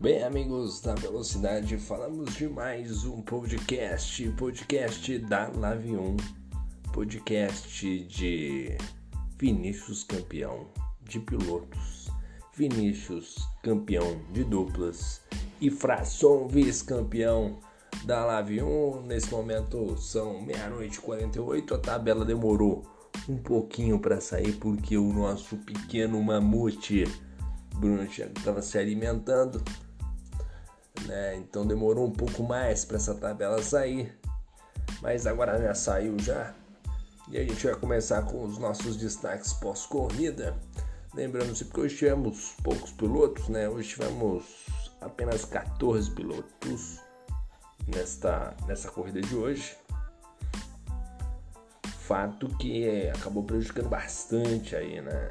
Bem, 0.00 0.22
amigos 0.22 0.80
da 0.80 0.94
Velocidade, 0.94 1.76
falamos 1.76 2.36
de 2.36 2.48
mais 2.48 3.04
um 3.04 3.20
podcast, 3.20 4.30
podcast 4.36 5.18
da 5.18 5.48
Live 5.48 5.96
1, 5.96 6.16
podcast 6.92 8.04
de 8.04 8.78
Vinícius 9.36 10.04
campeão 10.04 10.68
de 11.02 11.18
pilotos, 11.18 12.12
Vinícius 12.54 13.38
campeão 13.60 14.20
de 14.32 14.44
duplas 14.44 15.20
e 15.60 15.68
Frasson 15.68 16.46
vice-campeão 16.46 17.58
da 18.04 18.24
Live 18.24 18.62
1. 18.62 19.02
Nesse 19.02 19.32
momento 19.32 19.96
são 19.96 20.40
meia-noite 20.40 20.98
e 20.98 21.00
48, 21.00 21.74
a 21.74 21.78
tabela 21.78 22.24
demorou 22.24 22.86
um 23.28 23.36
pouquinho 23.36 23.98
para 23.98 24.20
sair 24.20 24.52
porque 24.60 24.96
o 24.96 25.12
nosso 25.12 25.56
pequeno 25.56 26.22
mamute 26.22 27.04
Bruno 27.78 28.02
estava 28.04 28.60
se 28.60 28.76
alimentando, 28.76 29.62
né? 31.08 31.36
Então 31.36 31.66
demorou 31.66 32.06
um 32.06 32.12
pouco 32.12 32.42
mais 32.42 32.84
para 32.84 32.96
essa 32.96 33.14
tabela 33.14 33.60
sair, 33.62 34.16
mas 35.02 35.26
agora 35.26 35.60
já 35.60 35.74
saiu 35.74 36.16
já. 36.20 36.54
E 37.28 37.36
a 37.36 37.42
gente 37.42 37.66
vai 37.66 37.74
começar 37.74 38.22
com 38.22 38.44
os 38.44 38.58
nossos 38.58 38.96
destaques 38.96 39.52
pós-corrida. 39.54 40.56
Lembrando-se 41.12 41.64
que 41.64 41.80
hoje 41.80 41.96
tivemos 41.96 42.54
poucos 42.62 42.92
pilotos, 42.92 43.48
né? 43.48 43.68
Hoje 43.68 43.88
tivemos 43.88 44.44
apenas 45.00 45.44
14 45.44 46.10
pilotos 46.12 47.00
nesta, 47.86 48.54
nessa 48.66 48.90
corrida 48.90 49.20
de 49.20 49.34
hoje 49.34 49.76
fato 52.08 52.48
que 52.56 53.06
acabou 53.10 53.42
prejudicando 53.42 53.90
bastante 53.90 54.74
aí, 54.74 55.02
né? 55.02 55.30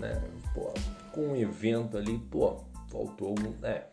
né? 0.00 0.20
Pô, 0.52 0.74
com 1.12 1.28
um 1.28 1.36
evento 1.36 1.96
ali, 1.96 2.18
pô, 2.18 2.64
faltou 2.90 3.28
algum. 3.28 3.54
É, 3.64 3.86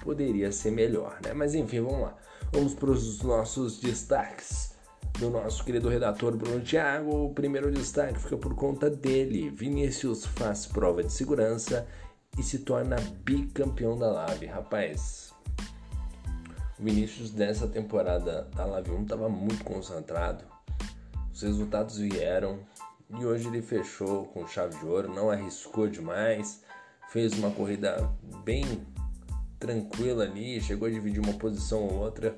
poderia 0.00 0.50
ser 0.52 0.70
melhor, 0.70 1.18
né? 1.24 1.32
Mas 1.32 1.54
enfim, 1.54 1.80
vamos 1.80 2.02
lá. 2.02 2.16
Vamos 2.52 2.74
para 2.74 2.90
os 2.90 3.22
nossos 3.22 3.80
destaques 3.80 4.74
do 5.18 5.30
nosso 5.30 5.64
querido 5.64 5.88
redator 5.88 6.36
Bruno 6.36 6.60
Thiago. 6.60 7.26
O 7.26 7.34
primeiro 7.34 7.70
destaque 7.70 8.18
fica 8.18 8.36
por 8.36 8.54
conta 8.54 8.88
dele. 8.90 9.50
Vinícius 9.50 10.24
faz 10.26 10.66
prova 10.66 11.02
de 11.02 11.12
segurança 11.12 11.86
e 12.38 12.42
se 12.42 12.60
torna 12.60 12.96
bicampeão 13.24 13.98
da 13.98 14.10
Live. 14.10 14.46
Rapaz, 14.46 15.32
o 16.78 16.82
Vinícius 16.82 17.30
dessa 17.30 17.66
temporada 17.66 18.48
da 18.54 18.64
Live 18.64 18.90
1 18.90 19.02
estava 19.02 19.28
muito 19.28 19.64
concentrado 19.64 20.54
os 21.34 21.42
resultados 21.42 21.98
vieram 21.98 22.60
e 23.18 23.26
hoje 23.26 23.48
ele 23.48 23.60
fechou 23.60 24.26
com 24.26 24.46
chave 24.46 24.78
de 24.78 24.86
ouro, 24.86 25.12
não 25.12 25.30
arriscou 25.30 25.88
demais, 25.88 26.62
fez 27.08 27.32
uma 27.32 27.50
corrida 27.50 28.08
bem 28.44 28.64
tranquila 29.64 30.24
ali, 30.24 30.60
chegou 30.60 30.86
a 30.86 30.90
dividir 30.90 31.22
uma 31.22 31.32
posição 31.32 31.84
ou 31.84 31.94
outra, 32.00 32.36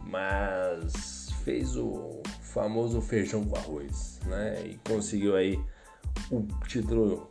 mas 0.00 1.30
fez 1.44 1.76
o 1.76 2.20
famoso 2.40 3.00
feijão 3.00 3.44
com 3.44 3.56
arroz, 3.56 4.18
né? 4.26 4.60
E 4.66 4.80
conseguiu 4.88 5.36
aí 5.36 5.56
o 6.32 6.42
título 6.66 7.30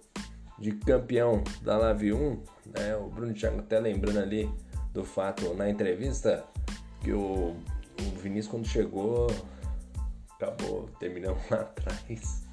de 0.57 0.71
campeão 0.71 1.43
da 1.61 1.77
Live 1.77 2.13
1, 2.13 2.43
né? 2.73 2.95
O 2.95 3.09
Bruno 3.09 3.33
Thiago 3.33 3.59
até 3.59 3.81
lembrando 3.81 4.19
ali 4.19 4.49
do 4.93 5.03
fato 5.03 5.53
na 5.55 5.69
entrevista 5.69 6.45
que 7.01 7.11
o, 7.11 7.53
o 7.99 8.19
Vinícius 8.21 8.47
quando 8.47 8.65
chegou 8.65 9.27
acabou 10.35 10.87
terminando 11.01 11.37
lá 11.51 11.57
atrás. 11.67 12.45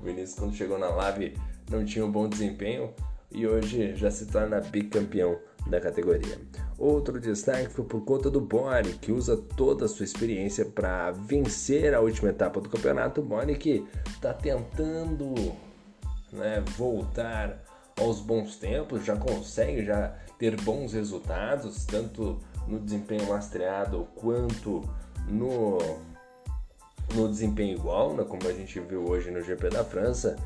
O 0.00 0.02
Vinícius, 0.02 0.40
quando 0.40 0.56
chegou 0.56 0.76
na 0.76 0.88
live, 0.88 1.38
não 1.70 1.84
tinha 1.84 2.04
um 2.04 2.10
bom 2.10 2.28
desempenho 2.28 2.92
e 3.30 3.46
hoje 3.46 3.94
já 3.94 4.10
se 4.10 4.26
torna 4.26 4.60
bicampeão 4.60 5.38
da 5.66 5.80
categoria. 5.80 6.38
Outro 6.78 7.20
destaque 7.20 7.68
foi 7.68 7.84
por 7.84 8.04
conta 8.04 8.30
do 8.30 8.40
Boni, 8.40 8.94
que 8.94 9.12
usa 9.12 9.36
toda 9.36 9.86
a 9.86 9.88
sua 9.88 10.04
experiência 10.04 10.64
para 10.64 11.10
vencer 11.12 11.94
a 11.94 12.00
última 12.00 12.30
etapa 12.30 12.60
do 12.60 12.68
campeonato. 12.68 13.22
Boni 13.22 13.54
que 13.56 13.86
está 14.06 14.34
tentando 14.34 15.34
né, 16.32 16.62
voltar 16.76 17.62
aos 17.98 18.20
bons 18.20 18.56
tempos, 18.56 19.04
já 19.04 19.16
consegue 19.16 19.84
já 19.84 20.14
ter 20.38 20.60
bons 20.60 20.92
resultados, 20.92 21.84
tanto 21.84 22.38
no 22.66 22.78
desempenho 22.80 23.28
lastreado 23.28 24.06
quanto 24.16 24.82
no 25.28 25.78
no 27.14 27.28
desempenho 27.28 27.76
igual, 27.76 28.14
né, 28.14 28.24
como 28.24 28.48
a 28.48 28.52
gente 28.52 28.80
viu 28.80 29.04
hoje 29.06 29.30
no 29.30 29.42
GP 29.42 29.68
da 29.68 29.84
França. 29.84 30.36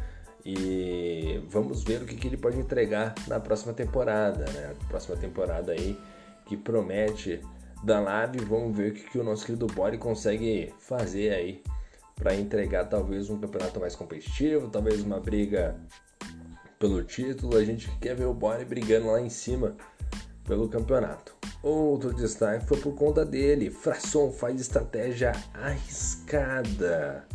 E 0.44 1.43
vamos 1.49 1.82
ver 1.82 2.03
o 2.03 2.06
que, 2.06 2.16
que 2.16 2.26
ele 2.26 2.37
pode 2.37 2.59
entregar 2.59 3.15
na 3.26 3.38
próxima 3.38 3.72
temporada, 3.72 4.44
né? 4.53 4.75
Próxima 4.88 5.16
temporada 5.16 5.72
aí 5.72 5.99
que 6.47 6.56
promete 6.56 7.41
da 7.82 8.00
Lave. 8.00 8.38
Vamos 8.41 8.76
ver 8.76 8.93
o 8.93 8.94
que, 8.94 9.10
que 9.10 9.19
o 9.19 9.25
nosso 9.25 9.44
querido 9.44 9.66
Body 9.66 9.99
consegue 9.99 10.72
fazer 10.78 11.32
aí 11.32 11.62
para 12.15 12.34
entregar 12.34 12.84
talvez 12.87 13.31
um 13.31 13.38
campeonato 13.38 13.78
mais 13.78 13.94
competitivo, 13.94 14.69
talvez 14.69 15.03
uma 15.03 15.21
briga 15.21 15.76
pelo 16.78 17.03
título. 17.03 17.56
A 17.56 17.65
gente 17.65 17.91
quer 18.00 18.15
ver 18.15 18.26
o 18.26 18.34
Body 18.34 18.65
brigando 18.65 19.09
lá 19.09 19.20
em 19.20 19.28
cima 19.28 19.76
pelo 20.44 20.69
campeonato. 20.69 21.37
Outro 21.62 22.12
destaque 22.15 22.66
foi 22.66 22.78
por 22.78 22.94
conta 22.94 23.25
dele. 23.25 23.70
Frasson 23.70 24.32
faz 24.32 24.60
estratégia 24.60 25.32
arriscada, 25.53 27.26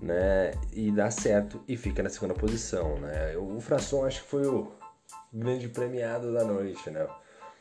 né? 0.00 0.52
E 0.72 0.90
dá 0.90 1.10
certo 1.10 1.62
e 1.68 1.76
fica 1.76 2.02
na 2.02 2.08
segunda 2.08 2.34
posição, 2.34 2.98
né? 2.98 3.36
O 3.36 3.60
Frasson 3.60 4.04
acho 4.04 4.22
que 4.22 4.28
foi 4.28 4.46
o 4.46 4.72
grande 5.32 5.68
premiado 5.68 6.32
da 6.32 6.44
noite, 6.44 6.90
né? 6.90 7.06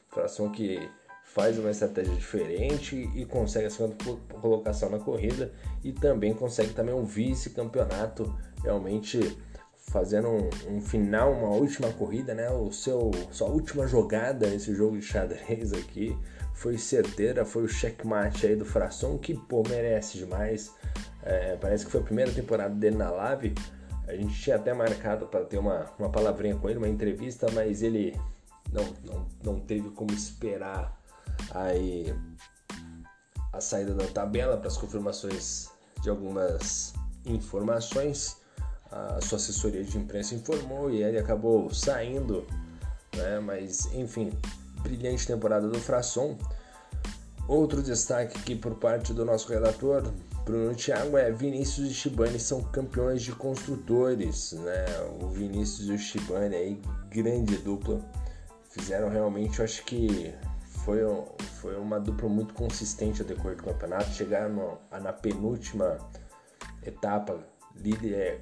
Frasson 0.10 0.50
que 0.50 0.90
faz 1.26 1.60
uma 1.60 1.70
estratégia 1.70 2.16
diferente 2.16 3.10
e 3.14 3.26
consegue 3.26 3.68
a 3.68 3.70
segunda 3.70 3.96
colocação 4.42 4.90
na 4.90 4.98
corrida 4.98 5.54
e 5.84 5.92
também 5.92 6.34
consegue 6.34 6.74
também 6.74 6.94
um 6.94 7.06
vice-campeonato 7.06 8.36
realmente 8.64 9.38
fazendo 9.78 10.28
um, 10.28 10.50
um, 10.68 10.82
final, 10.82 11.32
uma 11.32 11.50
última 11.50 11.92
corrida, 11.94 12.34
né? 12.34 12.50
O 12.50 12.72
seu 12.72 13.12
sua 13.32 13.48
última 13.48 13.88
jogada 13.88 14.48
nesse 14.48 14.74
jogo 14.74 14.98
de 14.98 15.06
xadrez 15.06 15.74
aqui 15.74 16.18
foi 16.59 16.78
certeira, 16.78 17.46
foi 17.46 17.64
o 17.64 17.70
checkmate 17.70 18.46
aí 18.46 18.53
do 18.53 18.66
Frasson 18.66 19.18
que 19.18 19.34
pô 19.34 19.64
merece 19.68 20.18
demais. 20.18 20.75
É, 21.24 21.56
parece 21.56 21.86
que 21.86 21.92
foi 21.92 22.02
a 22.02 22.03
primeira 22.03 22.31
temporada 22.31 22.75
dele 22.75 22.97
na 22.97 23.09
Live. 23.09 23.56
A 24.06 24.14
gente 24.14 24.34
tinha 24.42 24.58
até 24.58 24.74
marcado 24.74 25.25
para 25.28 25.46
ter 25.46 25.58
uma, 25.58 25.86
uma 25.98 26.09
palavrinha 26.09 26.56
com 26.58 26.69
ele, 26.69 26.78
uma 26.78 26.90
entrevista, 26.90 27.48
mas 27.53 27.81
ele 27.81 28.14
não, 28.74 28.84
não, 29.06 29.28
não 29.42 29.59
teve 29.62 29.90
como 29.92 30.12
esperar 30.12 31.00
aí 31.52 32.14
a 33.53 33.62
saída 33.62 33.94
da 33.94 34.08
tabela 34.08 34.58
para 34.58 34.68
as 34.68 34.75
confirmações 34.75 35.69
de 36.02 36.09
algumas 36.09 36.94
informações 37.25 38.38
a 38.92 39.22
sua 39.22 39.38
assessoria 39.38 39.84
de 39.84 39.98
imprensa 39.98 40.36
informou 40.36 40.90
e 40.90 41.03
ele 41.03 41.19
acabou 41.19 41.72
saindo, 41.74 42.46
né? 43.16 43.40
Mas 43.40 43.86
enfim, 43.94 44.31
brilhante 44.82 45.26
temporada 45.26 45.68
do 45.68 45.80
Frasson. 45.80 46.38
Outro 47.48 47.82
destaque 47.82 48.38
aqui 48.38 48.56
por 48.56 48.76
parte 48.76 49.12
do 49.12 49.26
nosso 49.26 49.50
relator, 49.50 50.04
Bruno 50.46 50.76
Thiago, 50.76 51.18
é 51.18 51.32
Vinícius 51.32 51.90
e 51.90 51.94
Shibane 51.94 52.40
são 52.40 52.62
campeões 52.62 53.24
de 53.24 53.32
construtores, 53.32 54.54
né? 54.54 54.86
O 55.20 55.30
Vinícius 55.30 55.88
e 55.88 55.92
o 55.94 55.98
Shibane 55.98 56.56
aí, 56.56 56.82
grande 57.10 57.58
dupla, 57.58 58.00
fizeram 58.70 59.10
realmente, 59.10 59.60
eu 59.60 59.66
acho 59.66 59.84
que 59.84 60.32
foi, 60.62 61.00
foi 61.60 61.76
uma 61.76 62.00
dupla 62.00 62.30
muito 62.30 62.54
consistente 62.54 63.22
ao 63.22 63.28
decorrer 63.28 63.58
do 63.58 63.64
campeonato, 63.64 64.12
chegaram 64.12 64.78
na 64.92 65.12
penúltima 65.12 65.98
etapa, 66.86 67.40
líder, 67.75 68.14
é, 68.14 68.42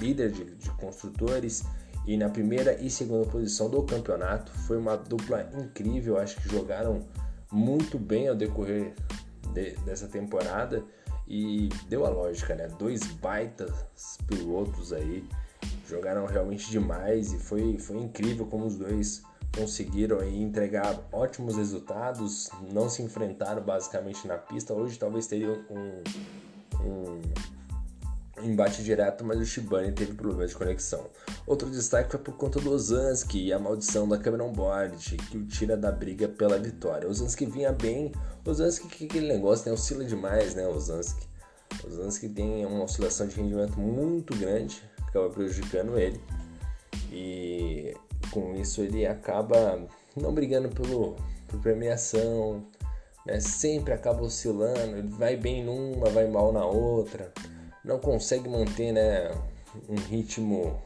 líder 0.00 0.30
de, 0.30 0.44
de 0.56 0.70
construtores 0.70 1.62
e 2.06 2.16
na 2.16 2.28
primeira 2.28 2.80
e 2.80 2.90
segunda 2.90 3.26
posição 3.26 3.68
do 3.68 3.82
campeonato. 3.82 4.52
Foi 4.66 4.76
uma 4.76 4.96
dupla 4.96 5.48
incrível, 5.54 6.18
acho 6.18 6.40
que 6.40 6.48
jogaram 6.48 7.00
muito 7.50 7.98
bem 7.98 8.28
ao 8.28 8.34
decorrer 8.34 8.94
de, 9.52 9.70
dessa 9.84 10.06
temporada 10.08 10.84
e 11.26 11.68
deu 11.88 12.04
a 12.04 12.10
lógica, 12.10 12.54
né? 12.54 12.68
Dois 12.78 13.02
baitas 13.04 13.72
pilotos 14.26 14.92
aí 14.92 15.24
jogaram 15.88 16.26
realmente 16.26 16.70
demais 16.70 17.32
e 17.32 17.38
foi, 17.38 17.78
foi 17.78 17.96
incrível 17.98 18.46
como 18.46 18.66
os 18.66 18.76
dois 18.76 19.22
conseguiram 19.56 20.18
aí 20.18 20.42
entregar 20.42 20.98
ótimos 21.12 21.56
resultados, 21.56 22.50
não 22.72 22.88
se 22.88 23.02
enfrentaram 23.02 23.62
basicamente 23.62 24.26
na 24.26 24.36
pista. 24.36 24.74
Hoje 24.74 24.98
talvez 24.98 25.26
teriam 25.26 25.64
um, 25.70 26.02
um 26.84 27.20
embate 28.48 28.82
direto, 28.82 29.24
mas 29.24 29.38
o 29.38 29.44
Shibane 29.44 29.92
teve 29.92 30.14
problemas 30.14 30.50
de 30.50 30.56
conexão. 30.56 31.06
Outro 31.46 31.70
destaque 31.70 32.10
foi 32.10 32.20
por 32.20 32.36
conta 32.36 32.60
do 32.60 32.72
Ozanski 32.72 33.46
e 33.46 33.52
a 33.52 33.58
maldição 33.58 34.08
da 34.08 34.18
Cameron 34.18 34.52
Board, 34.52 35.16
que 35.16 35.36
o 35.36 35.46
tira 35.46 35.76
da 35.76 35.90
briga 35.90 36.28
pela 36.28 36.58
vitória. 36.58 37.08
Ozanski 37.08 37.46
vinha 37.46 37.72
bem, 37.72 38.12
Ozanski 38.44 38.88
que 38.88 39.04
aquele 39.06 39.28
negócio, 39.28 39.66
né, 39.66 39.72
oscila 39.72 40.04
demais, 40.04 40.54
né, 40.54 40.66
Ozanski. 40.66 41.26
Ozanski 41.86 42.28
tem 42.28 42.64
uma 42.64 42.84
oscilação 42.84 43.26
de 43.26 43.36
rendimento 43.36 43.78
muito 43.78 44.36
grande, 44.36 44.82
acaba 45.08 45.28
prejudicando 45.30 45.98
ele. 45.98 46.20
E 47.10 47.94
com 48.30 48.54
isso 48.54 48.80
ele 48.80 49.06
acaba 49.06 49.86
não 50.16 50.32
brigando 50.32 50.68
pelo, 50.68 51.16
por 51.48 51.60
premiação, 51.60 52.64
né? 53.26 53.40
sempre 53.40 53.92
acaba 53.92 54.22
oscilando, 54.22 54.96
ele 54.96 55.08
vai 55.08 55.36
bem 55.36 55.64
numa, 55.64 56.08
vai 56.10 56.28
mal 56.28 56.52
na 56.52 56.64
outra, 56.64 57.32
não 57.84 57.98
consegue 57.98 58.48
manter 58.48 58.92
né, 58.92 59.30
um 59.88 59.96
ritmo 59.96 60.80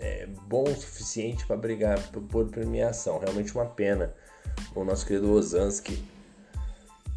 é, 0.00 0.26
bom 0.48 0.64
o 0.64 0.74
suficiente 0.74 1.46
para 1.46 1.56
brigar 1.56 2.00
por, 2.10 2.48
premiação. 2.48 3.18
Realmente 3.18 3.54
uma 3.54 3.66
pena 3.66 4.12
o 4.74 4.84
nosso 4.84 5.06
querido 5.06 5.32
Ozanski. 5.32 6.02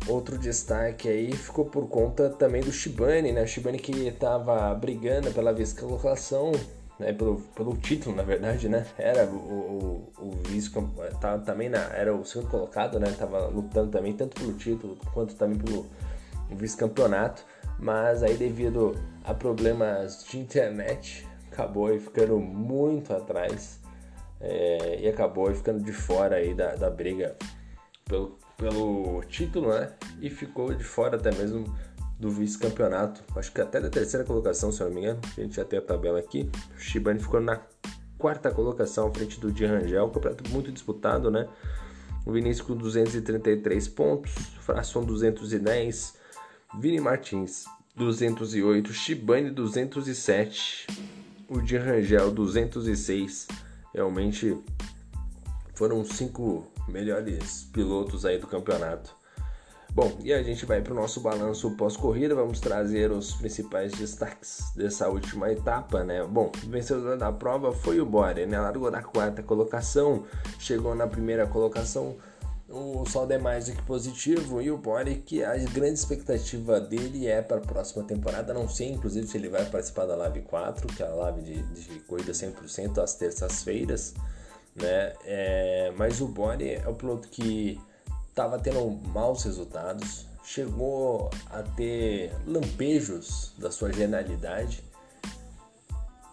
Outro 0.07 0.38
destaque 0.38 1.07
aí 1.07 1.31
ficou 1.31 1.66
por 1.66 1.88
conta 1.88 2.30
também 2.30 2.62
do 2.62 2.72
Shibane, 2.72 3.31
né? 3.31 3.42
O 3.42 3.48
Shibane 3.48 3.80
que 3.80 4.07
estava 4.07 4.72
brigando 4.75 5.31
pela 5.31 5.51
vice-colocação, 5.51 6.51
né? 7.00 7.12
Pelo, 7.12 7.42
pelo 7.56 7.75
título, 7.75 8.16
na 8.16 8.22
verdade, 8.22 8.69
né? 8.69 8.86
Era 9.00 9.25
o, 9.25 10.12
o, 10.19 10.27
o 10.27 10.31
vice 10.48 10.69
tá, 11.19 11.39
também 11.39 11.69
na, 11.69 11.80
era 11.95 12.16
o 12.16 12.24
segundo 12.24 12.51
colocado, 12.51 13.00
né? 13.00 13.16
Tava 13.18 13.48
lutando 13.48 13.89
também 13.89 14.13
tanto 14.13 14.39
pelo 14.39 14.54
título 14.54 14.95
quanto 15.12 15.33
também 15.33 15.57
pelo 15.57 15.88
vice-campeonato, 16.51 17.44
mas 17.80 18.24
aí 18.24 18.36
devido 18.36 18.95
a 19.24 19.33
problemas 19.33 20.25
de 20.30 20.39
internet 20.39 21.27
acabou 21.51 21.88
aí 21.88 22.00
ficando 22.00 22.38
muito 22.39 23.13
atrás 23.13 23.80
é, 24.39 25.00
e 25.01 25.07
acabou 25.07 25.48
aí 25.48 25.56
ficando 25.56 25.83
de 25.83 25.94
fora 25.94 26.36
aí 26.36 26.54
da, 26.54 26.75
da 26.75 26.89
briga 26.89 27.36
pelo, 28.06 28.38
pelo 28.57 29.24
título, 29.24 29.69
né? 29.69 29.94
E 30.22 30.30
ficou 30.30 30.74
de 30.74 30.83
fora 30.83 31.16
até 31.16 31.31
mesmo 31.33 31.66
do 32.19 32.30
vice-campeonato. 32.30 33.24
Acho 33.36 33.51
que 33.51 33.62
até 33.62 33.80
da 33.80 33.89
terceira 33.89 34.25
colocação, 34.25 34.72
se 34.72 34.81
eu 34.81 34.88
não 34.88 34.95
me 34.95 35.01
engano. 35.01 35.19
A 35.38 35.42
gente 35.42 35.56
já 35.56 35.66
tem 35.66 35.80
a 35.80 35.81
tabela 35.81 36.19
aqui. 36.19 36.50
O 36.75 36.80
Shibane 36.80 37.19
ficou 37.19 37.42
na 37.42 37.62
quarta 38.18 38.51
colocação, 38.51 39.07
à 39.07 39.13
frente 39.13 39.39
do 39.39 39.51
Di 39.51 39.66
Rangel. 39.66 40.10
Campeonato 40.10 40.50
muito 40.50 40.72
disputado, 40.72 41.31
né? 41.31 41.48
O 42.25 42.31
Vinícius 42.31 42.66
com 42.66 42.75
233 42.75 43.88
pontos, 43.89 44.33
Fração 44.62 45.04
210, 45.04 46.18
Vini 46.77 47.00
Martins 47.00 47.66
208, 47.95 48.92
Shibane 48.92 49.50
207, 49.50 50.88
o 51.48 51.62
Di 51.62 51.77
Rangel 51.77 52.31
206. 52.31 53.48
Realmente 53.94 54.57
foram 55.74 56.04
cinco 56.04 56.68
melhores 56.88 57.69
pilotos 57.72 58.25
aí 58.25 58.38
do 58.38 58.48
campeonato. 58.48 59.16
Bom, 59.94 60.19
e 60.22 60.33
a 60.33 60.44
gente 60.44 60.66
vai 60.66 60.81
para 60.81 60.92
o 60.92 60.95
nosso 60.95 61.22
balanço 61.22 61.72
pós-corrida, 61.77 62.36
vamos 62.36 62.60
trazer 62.60 63.10
os 63.10 63.33
principais 63.36 63.94
destaques 63.94 64.74
dessa 64.75 65.07
última 65.07 65.50
etapa, 65.50 66.04
né? 66.04 66.22
Bom, 66.25 66.51
o 66.66 66.69
vencedor 66.69 67.18
da 67.18 67.31
prova 67.31 67.72
foi 67.72 68.01
o 68.01 68.06
Bore, 68.06 68.45
né? 68.45 68.60
Largou 68.60 68.92
na 68.92 69.01
quarta 69.01 69.42
colocação, 69.42 70.25
chegou 70.60 70.94
na 70.94 71.07
primeira 71.07 71.48
colocação, 71.48 72.18
o 72.75 73.06
saldo 73.06 73.31
é 73.31 73.38
mais 73.38 73.68
do 73.68 73.72
que 73.72 73.81
positivo 73.83 74.62
e 74.62 74.69
o 74.69 74.77
Bore 74.77 75.16
que 75.16 75.42
a 75.44 75.56
grande 75.56 75.98
expectativa 75.98 76.80
dele 76.80 77.25
é 77.25 77.42
para 77.42 77.57
a 77.57 77.62
próxima 77.62 78.04
temporada, 78.04 78.54
não 78.54 78.68
sei 78.68 78.89
inclusive 78.89 79.25
se 79.25 79.38
ele 79.38 79.48
vai 79.48 79.63
participar 79.66 80.06
da 80.06 80.16
Live 80.16 80.42
4, 80.42 80.88
que 80.88 81.01
é 81.01 81.07
a 81.07 81.10
live 81.10 81.42
de, 81.42 81.63
de 81.63 82.00
corrida 82.01 82.33
100% 82.33 83.01
às 83.01 83.13
terças-feiras, 83.13 84.13
né? 84.75 85.13
É, 85.24 85.94
mas 85.98 86.19
o 86.19 86.27
Bore 86.27 86.69
é 86.69 86.88
o 86.88 86.94
piloto 86.94 87.30
que 87.30 87.80
estava 88.27 88.60
tendo 88.60 88.92
maus 89.07 89.44
resultados, 89.44 90.27
chegou 90.44 91.30
a 91.50 91.63
ter 91.63 92.33
lampejos 92.45 93.54
da 93.57 93.72
sua 93.72 93.92
genialidade 93.94 94.83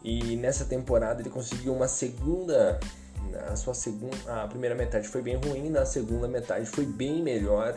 e 0.03 0.37
nessa 0.37 0.65
temporada 0.65 1.23
ele 1.23 1.31
conseguiu 1.31 1.73
uma 1.73 1.87
segunda 1.87 2.81
a 3.51 3.57
sua 3.57 3.75
segunda 3.75 4.17
a 4.43 4.47
primeira 4.47 4.75
metade 4.75 5.09
foi 5.09 5.23
bem 5.23 5.37
ruim 5.37 5.71
na 5.71 5.85
segunda 5.85 6.29
metade 6.29 6.67
foi 6.67 6.85
bem 6.85 7.23
melhor 7.23 7.77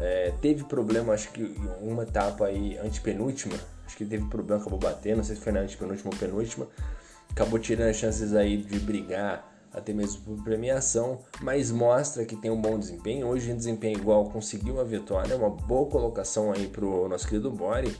é, 0.00 0.32
teve 0.40 0.64
problema 0.64 1.12
acho 1.12 1.30
que 1.32 1.54
uma 1.80 2.02
etapa 2.02 2.46
aí 2.46 2.78
antepenúltima 2.78 3.54
acho 3.86 3.96
que 3.96 4.04
teve 4.04 4.26
problema 4.26 4.60
acabou 4.60 4.78
batendo 4.78 5.18
não 5.18 5.24
sei 5.24 5.36
se 5.36 5.42
foi 5.42 5.52
na 5.52 5.60
antepenúltima 5.60 6.10
ou 6.12 6.18
penúltima 6.18 6.66
acabou 7.30 7.58
tirando 7.58 7.88
as 7.88 7.96
chances 7.96 8.34
aí 8.34 8.56
de 8.56 8.78
brigar 8.78 9.48
até 9.72 9.92
mesmo 9.92 10.22
por 10.22 10.44
premiação, 10.44 11.20
mas 11.40 11.70
mostra 11.70 12.24
que 12.24 12.36
tem 12.36 12.50
um 12.50 12.60
bom 12.60 12.78
desempenho. 12.78 13.26
Hoje 13.26 13.50
em 13.50 13.56
desempenho 13.56 13.98
igual 13.98 14.28
conseguiu 14.30 14.74
uma 14.74 14.84
vitória, 14.84 15.36
uma 15.36 15.50
boa 15.50 15.88
colocação 15.88 16.52
aí 16.52 16.66
pro 16.68 17.08
nosso 17.08 17.26
querido 17.28 17.50
Bori. 17.50 17.96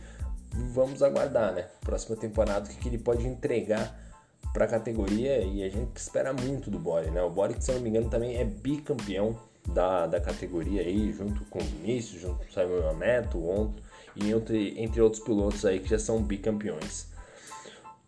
Vamos 0.73 1.03
aguardar, 1.03 1.53
né? 1.53 1.67
Próxima 1.81 2.17
temporada 2.17 2.69
o 2.69 2.69
que, 2.69 2.89
ele 2.89 2.99
pode 2.99 3.27
entregar 3.27 4.08
para 4.53 4.65
a 4.65 4.69
categoria 4.69 5.39
e 5.43 5.63
a 5.63 5.69
gente 5.69 5.97
espera 5.97 6.33
muito 6.33 6.71
do 6.71 6.79
Bori, 6.79 7.11
né? 7.11 7.23
O 7.23 7.31
Bori, 7.31 7.55
que 7.55 7.65
se 7.65 7.73
não 7.73 7.81
me 7.81 7.91
engano, 7.91 8.09
também 8.09 8.37
é 8.37 8.45
bicampeão 8.45 9.37
da, 9.69 10.07
da 10.07 10.21
categoria 10.21 10.83
aí, 10.83 11.13
junto 11.13 11.45
com 11.47 11.59
o 11.59 11.63
Vinícius, 11.63 12.23
junto 12.23 12.39
com 12.39 12.45
o 12.45 12.53
Simon 12.53 12.97
Neto, 12.97 13.49
Onto, 13.49 13.83
e 14.17 14.31
entre, 14.31 14.75
entre 14.81 15.01
outros 15.01 15.23
pilotos 15.23 15.65
aí 15.65 15.81
que 15.81 15.89
já 15.89 15.99
são 15.99 16.23
bicampeões. 16.23 17.07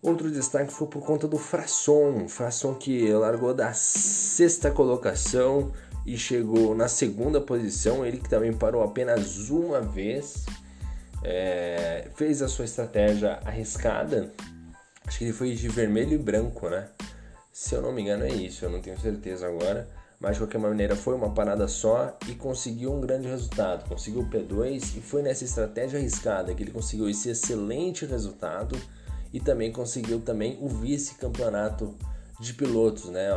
Outro 0.03 0.31
destaque 0.31 0.73
foi 0.73 0.87
por 0.87 1.05
conta 1.05 1.29
do 1.29 1.37
Frasson, 1.37 2.27
Frasson 2.27 2.75
que 2.75 3.13
largou 3.13 3.53
da 3.53 3.75
sexta 3.75 4.71
colocação 4.71 5.73
e 6.07 6.17
chegou 6.17 6.75
na 6.75 6.89
segunda 6.89 7.39
posição. 7.39 8.05
Ele 8.05 8.17
que 8.17 8.29
também 8.29 8.51
parou 8.51 8.83
apenas 8.83 9.51
uma 9.51 9.83
vez, 9.83 10.47
é, 11.23 12.09
fez 12.15 12.41
a 12.41 12.49
sua 12.49 12.65
estratégia 12.65 13.41
arriscada. 13.45 14.33
Acho 15.07 15.19
que 15.19 15.25
ele 15.25 15.33
foi 15.33 15.55
de 15.55 15.69
vermelho 15.69 16.15
e 16.15 16.19
branco, 16.19 16.69
né? 16.69 16.89
Se 17.53 17.75
eu 17.75 17.83
não 17.83 17.93
me 17.93 18.03
engano, 18.03 18.25
é 18.25 18.33
isso, 18.33 18.65
eu 18.65 18.71
não 18.71 18.81
tenho 18.81 18.99
certeza 19.01 19.47
agora. 19.47 19.89
Mas 20.21 20.35
de 20.35 20.41
qualquer 20.43 20.59
maneira, 20.59 20.95
foi 20.95 21.15
uma 21.15 21.31
parada 21.33 21.67
só 21.67 22.17
e 22.29 22.35
conseguiu 22.35 22.93
um 22.93 23.01
grande 23.01 23.27
resultado. 23.27 23.89
Conseguiu 23.89 24.21
o 24.21 24.29
P2 24.29 24.99
e 24.99 25.01
foi 25.01 25.23
nessa 25.23 25.45
estratégia 25.45 25.99
arriscada 25.99 26.55
que 26.55 26.63
ele 26.63 26.71
conseguiu 26.71 27.09
esse 27.09 27.31
excelente 27.31 28.05
resultado 28.05 28.79
e 29.33 29.41
também 29.41 29.73
conseguiu 29.73 30.21
também 30.21 30.59
o 30.61 30.69
vice-campeonato 30.69 31.95
de 32.41 32.55
pilotos, 32.55 33.11
né? 33.11 33.29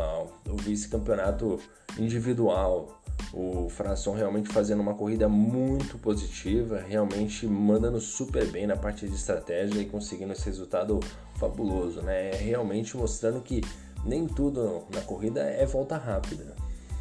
O 0.50 0.56
vice-campeonato 0.56 1.60
individual. 2.00 3.02
O 3.32 3.70
Fração 3.70 4.14
realmente 4.14 4.50
fazendo 4.50 4.82
uma 4.82 4.94
corrida 4.94 5.28
muito 5.28 5.98
positiva, 5.98 6.80
realmente 6.80 7.46
mandando 7.46 8.00
super 8.00 8.46
bem 8.48 8.66
na 8.66 8.76
parte 8.76 9.08
de 9.08 9.16
estratégia 9.16 9.80
e 9.82 9.86
conseguindo 9.86 10.34
esse 10.34 10.46
resultado 10.46 11.00
fabuloso, 11.36 12.02
né? 12.02 12.32
Realmente 12.32 12.96
mostrando 12.96 13.42
que 13.42 13.62
nem 14.06 14.28
tudo 14.28 14.84
na 14.94 15.02
corrida 15.02 15.42
é 15.42 15.66
volta 15.66 15.98
rápida. 15.98 16.56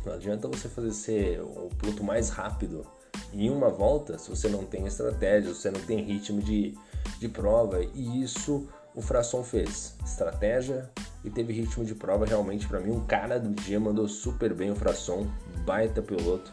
Não 0.04 0.14
adianta 0.14 0.48
você 0.48 0.68
fazer 0.68 0.92
ser 0.92 1.40
o 1.40 1.70
piloto 1.78 2.02
mais 2.02 2.28
rápido 2.28 2.84
em 3.32 3.48
uma 3.48 3.68
volta 3.68 4.18
se 4.18 4.28
você 4.28 4.48
não 4.48 4.64
tem 4.64 4.86
estratégia, 4.86 5.54
se 5.54 5.60
você 5.60 5.70
não 5.70 5.80
tem 5.80 6.02
ritmo 6.02 6.40
de, 6.42 6.76
de 7.18 7.28
prova. 7.28 7.82
E 7.94 8.22
isso 8.22 8.66
o 8.94 9.00
Frasson 9.00 9.42
fez 9.42 9.94
estratégia 10.04 10.90
e 11.24 11.30
teve 11.30 11.52
ritmo 11.52 11.84
de 11.84 11.94
prova 11.94 12.26
realmente 12.26 12.66
para 12.66 12.80
mim 12.80 12.90
um 12.90 13.04
cara 13.04 13.38
do 13.38 13.50
dia 13.50 13.78
mandou 13.78 14.08
super 14.08 14.52
bem 14.54 14.70
o 14.70 14.76
Frasson, 14.76 15.26
baita 15.64 16.02
piloto, 16.02 16.52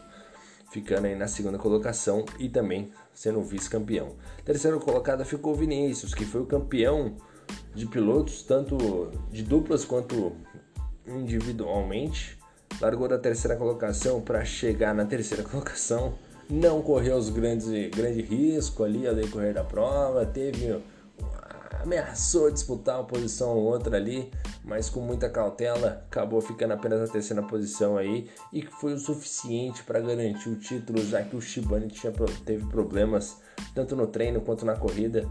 ficando 0.70 1.06
aí 1.06 1.16
na 1.16 1.26
segunda 1.26 1.58
colocação 1.58 2.24
e 2.38 2.48
também 2.48 2.92
sendo 3.12 3.42
vice-campeão. 3.42 4.14
Terceiro 4.44 4.78
colocado 4.80 5.24
ficou 5.24 5.52
o 5.52 5.56
Vinícius, 5.56 6.14
que 6.14 6.24
foi 6.24 6.40
o 6.40 6.46
campeão 6.46 7.16
de 7.74 7.86
pilotos 7.86 8.42
tanto 8.42 9.10
de 9.30 9.42
duplas 9.42 9.84
quanto 9.84 10.32
individualmente. 11.06 12.38
Largou 12.80 13.08
da 13.08 13.18
terceira 13.18 13.56
colocação 13.56 14.20
para 14.20 14.44
chegar 14.44 14.94
na 14.94 15.04
terceira 15.04 15.42
colocação. 15.42 16.14
Não 16.48 16.82
correu 16.82 17.16
os 17.16 17.30
grandes 17.30 17.68
grande 17.90 18.22
risco 18.22 18.82
ali 18.82 19.06
ao 19.06 19.14
decorrer 19.14 19.54
da 19.54 19.62
prova, 19.62 20.26
teve 20.26 20.80
ameaçou 21.82 22.50
disputar 22.50 22.96
uma 22.96 23.04
posição 23.04 23.50
ou 23.50 23.64
outra 23.64 23.96
ali, 23.96 24.30
mas 24.64 24.88
com 24.88 25.00
muita 25.00 25.28
cautela 25.28 26.04
acabou 26.08 26.40
ficando 26.40 26.72
apenas 26.72 27.00
na 27.00 27.06
terceira 27.06 27.42
posição 27.42 27.96
aí 27.96 28.28
e 28.52 28.62
foi 28.62 28.92
o 28.92 28.98
suficiente 28.98 29.82
para 29.82 30.00
garantir 30.00 30.48
o 30.48 30.56
título, 30.56 31.04
já 31.04 31.22
que 31.22 31.34
o 31.34 31.40
Shibane 31.40 31.88
tinha, 31.88 32.12
teve 32.44 32.66
problemas 32.66 33.38
tanto 33.74 33.96
no 33.96 34.06
treino 34.06 34.40
quanto 34.40 34.64
na 34.64 34.76
corrida, 34.76 35.26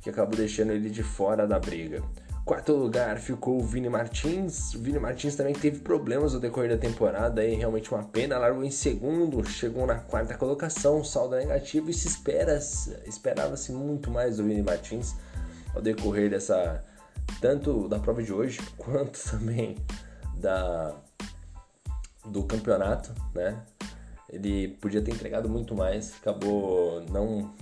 que 0.00 0.10
acabou 0.10 0.36
deixando 0.36 0.72
ele 0.72 0.90
de 0.90 1.02
fora 1.02 1.46
da 1.46 1.58
briga. 1.58 2.02
Quarto 2.44 2.74
lugar 2.74 3.18
ficou 3.18 3.56
o 3.56 3.64
Vini 3.64 3.88
Martins. 3.88 4.74
O 4.74 4.78
Vini 4.78 4.98
Martins 4.98 5.34
também 5.34 5.54
teve 5.54 5.78
problemas 5.78 6.34
no 6.34 6.40
decorrer 6.40 6.68
da 6.68 6.76
temporada, 6.76 7.40
aí 7.40 7.54
realmente 7.54 7.90
uma 7.90 8.04
pena. 8.04 8.36
Largou 8.36 8.62
em 8.62 8.70
segundo, 8.70 9.42
chegou 9.48 9.86
na 9.86 9.94
quarta 9.94 10.34
colocação, 10.34 11.02
saldo 11.02 11.36
negativo 11.36 11.88
e 11.88 11.94
se 11.94 12.06
espera, 12.06 12.58
esperava-se 13.06 13.72
muito 13.72 14.10
mais 14.10 14.36
do 14.36 14.44
Vini 14.44 14.62
Martins 14.62 15.14
ao 15.74 15.82
decorrer 15.82 16.30
dessa 16.30 16.82
tanto 17.40 17.88
da 17.88 17.98
prova 17.98 18.22
de 18.22 18.32
hoje 18.32 18.60
quanto 18.76 19.18
também 19.30 19.76
da 20.36 20.94
do 22.24 22.42
campeonato, 22.44 23.12
né? 23.34 23.62
Ele 24.28 24.68
podia 24.80 25.02
ter 25.02 25.12
entregado 25.12 25.48
muito 25.48 25.74
mais, 25.74 26.14
acabou 26.16 27.02
não 27.10 27.52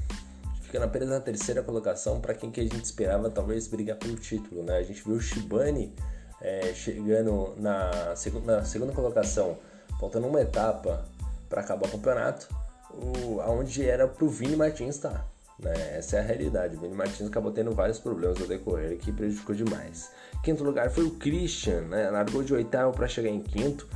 ficando 0.63 0.85
apenas 0.85 1.09
na 1.09 1.21
terceira 1.21 1.63
colocação 1.63 2.21
para 2.21 2.33
quem 2.33 2.51
que 2.51 2.61
a 2.61 2.63
gente 2.63 2.85
esperava 2.85 3.29
talvez 3.29 3.67
brigar 3.67 3.97
pelo 3.97 4.15
título, 4.15 4.63
né? 4.63 4.79
A 4.79 4.83
gente 4.83 5.03
viu 5.03 5.17
o 5.17 5.21
Shibane 5.21 5.93
é, 6.41 6.73
chegando 6.75 7.55
na 7.57 8.15
segunda, 8.17 8.59
na 8.59 8.65
segunda 8.65 8.93
colocação, 8.93 9.59
faltando 9.99 10.27
uma 10.27 10.41
etapa 10.41 11.05
para 11.49 11.61
acabar 11.61 11.87
o 11.89 11.91
campeonato, 11.91 12.49
o, 12.91 13.39
onde 13.41 13.87
era 13.87 14.11
o 14.21 14.29
Vini 14.29 14.57
Martins 14.57 14.97
estar. 14.97 15.32
Né? 15.63 15.97
Essa 15.97 16.17
é 16.17 16.21
a 16.21 16.23
realidade. 16.23 16.77
O 16.77 16.81
Vini 16.81 16.95
Martins 16.95 17.29
acabou 17.29 17.53
tendo 17.53 17.71
vários 17.71 17.99
problemas 17.99 18.39
no 18.39 18.47
decorrer 18.47 18.99
que 18.99 19.13
prejudicou 19.13 19.55
demais. 19.55 20.11
Quinto 20.43 20.65
lugar 20.65 20.91
foi 20.91 21.05
o 21.05 21.13
Christian, 21.13 21.83
né? 21.83 22.11
largou 22.11 22.43
de 22.43 22.53
oitavo 22.53 22.93
para 22.93 23.07
chegar 23.07 23.29
em 23.29 23.41
quinto. 23.41 23.89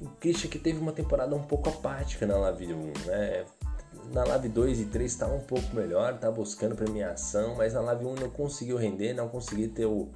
O 0.00 0.06
Christian 0.20 0.50
que 0.50 0.58
teve 0.58 0.78
uma 0.78 0.92
temporada 0.92 1.34
um 1.34 1.42
pouco 1.42 1.70
apática 1.70 2.26
na 2.26 2.36
Live 2.36 2.72
1, 2.72 2.92
né? 3.06 3.44
Na 4.12 4.24
Live 4.24 4.48
2 4.48 4.80
e 4.80 4.84
3 4.86 5.10
estava 5.10 5.34
um 5.34 5.40
pouco 5.40 5.74
melhor, 5.74 6.16
tá 6.18 6.30
buscando 6.30 6.74
premiação, 6.76 7.56
mas 7.56 7.74
na 7.74 7.80
Live 7.80 8.04
1 8.04 8.14
não 8.14 8.30
conseguiu 8.30 8.76
render, 8.76 9.12
não 9.12 9.28
conseguiu 9.28 9.70
ter, 9.70 9.86
o, 9.86 10.08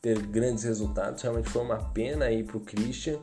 ter 0.00 0.18
grandes 0.18 0.64
resultados. 0.64 1.22
Realmente 1.22 1.50
foi 1.50 1.62
uma 1.62 1.76
pena 1.90 2.24
aí 2.26 2.42
pro 2.42 2.60
Christian. 2.60 3.18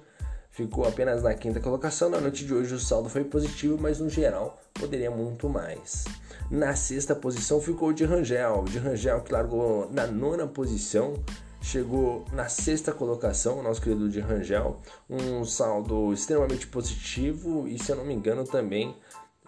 Ficou 0.53 0.87
apenas 0.87 1.23
na 1.23 1.33
quinta 1.33 1.59
colocação. 1.59 2.09
Na 2.09 2.21
noite 2.21 2.45
de 2.45 2.53
hoje 2.53 2.75
o 2.75 2.79
saldo 2.79 3.09
foi 3.09 3.23
positivo, 3.23 3.75
mas 3.81 3.99
no 3.99 4.07
geral 4.07 4.61
poderia 4.71 5.09
muito 5.09 5.49
mais. 5.49 6.05
Na 6.49 6.75
sexta 6.75 7.15
posição 7.15 7.59
ficou 7.59 7.89
o 7.89 7.93
de 7.93 8.05
Rangel. 8.05 8.63
De 8.65 8.77
Rangel 8.77 9.21
que 9.21 9.33
largou 9.33 9.89
na 9.91 10.05
nona 10.05 10.45
posição 10.45 11.15
chegou 11.63 12.25
na 12.33 12.49
sexta 12.49 12.91
colocação, 12.91 13.59
o 13.59 13.63
nosso 13.63 13.81
querido 13.81 14.09
de 14.09 14.19
Rangel, 14.19 14.81
um 15.09 15.45
saldo 15.45 16.11
extremamente 16.11 16.67
positivo 16.67 17.65
e 17.67 17.79
se 17.79 17.89
eu 17.89 17.95
não 17.95 18.05
me 18.05 18.13
engano 18.13 18.43
também 18.43 18.93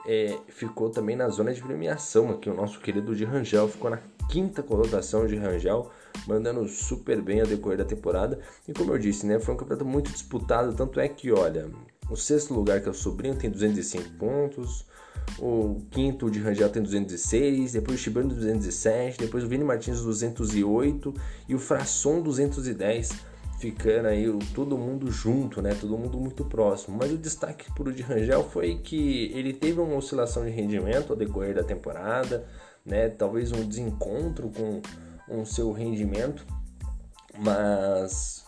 é, 0.07 0.37
ficou 0.47 0.89
também 0.89 1.15
na 1.15 1.27
zona 1.27 1.53
de 1.53 1.61
premiação 1.61 2.31
aqui, 2.31 2.49
o 2.49 2.53
nosso 2.53 2.79
querido 2.79 3.13
de 3.13 3.25
Rangel 3.25 3.67
ficou 3.67 3.91
na 3.91 3.99
quinta 4.29 4.63
colocação 4.63 5.27
de 5.27 5.35
Rangel, 5.35 5.91
mandando 6.27 6.67
super 6.67 7.21
bem 7.21 7.41
a 7.41 7.45
decorrer 7.45 7.77
da 7.77 7.85
temporada 7.85 8.39
e 8.67 8.73
como 8.73 8.93
eu 8.93 8.97
disse, 8.97 9.25
né, 9.25 9.39
foi 9.39 9.53
um 9.53 9.57
campeonato 9.57 9.85
muito 9.85 10.11
disputado, 10.11 10.73
tanto 10.73 10.99
é 10.99 11.07
que 11.07 11.31
olha, 11.31 11.69
o 12.09 12.15
sexto 12.15 12.53
lugar 12.53 12.81
que 12.81 12.87
é 12.87 12.91
o 12.91 12.93
Sobrinho 12.93 13.35
tem 13.35 13.49
205 13.49 14.11
pontos, 14.17 14.85
o 15.39 15.81
quinto 15.91 16.29
de 16.29 16.39
Rangel 16.39 16.69
tem 16.69 16.81
216, 16.81 17.73
depois 17.73 17.99
o 17.99 18.01
Shibano 18.01 18.29
217, 18.29 19.17
depois 19.17 19.43
o 19.43 19.47
Vini 19.47 19.63
Martins 19.63 20.01
208 20.01 21.13
e 21.49 21.55
o 21.55 21.59
Frasson 21.59 22.21
210, 22.21 23.09
ficando 23.59 24.07
aí 24.07 24.25
todo 24.53 24.77
mundo 24.77 25.11
junto, 25.11 25.61
né? 25.61 25.75
Todo 25.79 25.97
mundo 25.97 26.19
muito 26.19 26.45
próximo. 26.45 26.97
Mas 26.97 27.11
o 27.11 27.17
destaque 27.17 27.71
pro 27.73 27.91
de 27.91 28.01
Rangel 28.01 28.43
foi 28.43 28.75
que 28.75 29.31
ele 29.33 29.53
teve 29.53 29.79
uma 29.79 29.95
oscilação 29.95 30.45
de 30.45 30.51
rendimento 30.51 31.11
ao 31.11 31.17
decorrer 31.17 31.55
da 31.55 31.63
temporada, 31.63 32.45
né? 32.85 33.09
Talvez 33.09 33.51
um 33.51 33.67
desencontro 33.67 34.49
com 34.49 34.81
o 35.27 35.45
seu 35.45 35.71
rendimento, 35.71 36.45
mas 37.37 38.45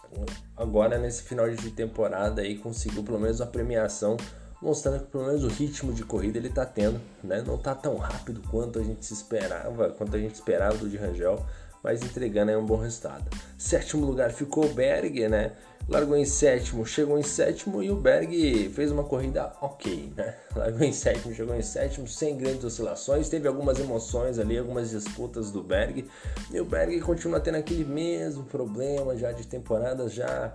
agora 0.56 0.98
nesse 0.98 1.24
final 1.24 1.50
de 1.50 1.72
temporada 1.72 2.42
aí 2.42 2.58
conseguiu 2.58 3.04
pelo 3.04 3.20
menos 3.20 3.42
a 3.42 3.46
premiação 3.46 4.18
mostrando 4.62 5.02
que 5.02 5.12
pelo 5.12 5.28
menos 5.28 5.44
o 5.44 5.48
ritmo 5.48 5.94
de 5.94 6.04
corrida 6.04 6.38
ele 6.38 6.48
está 6.48 6.66
tendo, 6.66 7.00
né? 7.24 7.44
Não 7.46 7.56
está 7.56 7.76
tão 7.76 7.96
rápido 7.98 8.42
quanto 8.50 8.80
a 8.80 8.84
gente 8.84 9.06
se 9.06 9.14
esperava, 9.14 9.92
quanto 9.92 10.16
a 10.16 10.20
gente 10.20 10.36
esperava 10.36 10.78
do 10.78 10.90
de 10.90 10.98
Rangel, 10.98 11.46
mas 11.84 12.04
entregando 12.04 12.52
aí 12.52 12.58
um 12.58 12.66
bom 12.66 12.78
resultado. 12.78 13.30
Sétimo 13.58 14.06
lugar 14.06 14.32
ficou 14.32 14.66
o 14.66 14.74
Berg, 14.74 15.28
né? 15.28 15.54
Largou 15.88 16.18
em 16.18 16.26
sétimo, 16.26 16.86
chegou 16.86 17.18
em 17.18 17.24
sétimo 17.24 17.82
e 17.82 17.90
o 17.90 17.96
Berg 17.96 18.70
fez 18.76 18.92
uma 18.92 19.06
corrida 19.06 19.54
ok, 19.62 20.12
né? 20.18 20.36
Largou 20.56 20.84
em 20.84 20.92
sétimo, 20.92 21.34
chegou 21.34 21.56
em 21.56 21.62
sétimo, 21.62 22.08
sem 22.08 22.38
grandes 22.38 22.64
oscilações, 22.66 23.30
teve 23.30 23.48
algumas 23.48 23.80
emoções 23.80 24.38
ali, 24.38 24.58
algumas 24.58 24.90
disputas 24.90 25.50
do 25.50 25.64
Berg, 25.64 26.06
e 26.52 26.60
o 26.60 26.66
Berg 26.66 27.00
continua 27.00 27.40
tendo 27.40 27.56
aquele 27.56 27.86
mesmo 27.86 28.44
problema 28.44 29.16
já 29.16 29.32
de 29.32 29.48
temporadas 29.48 30.14
já 30.14 30.54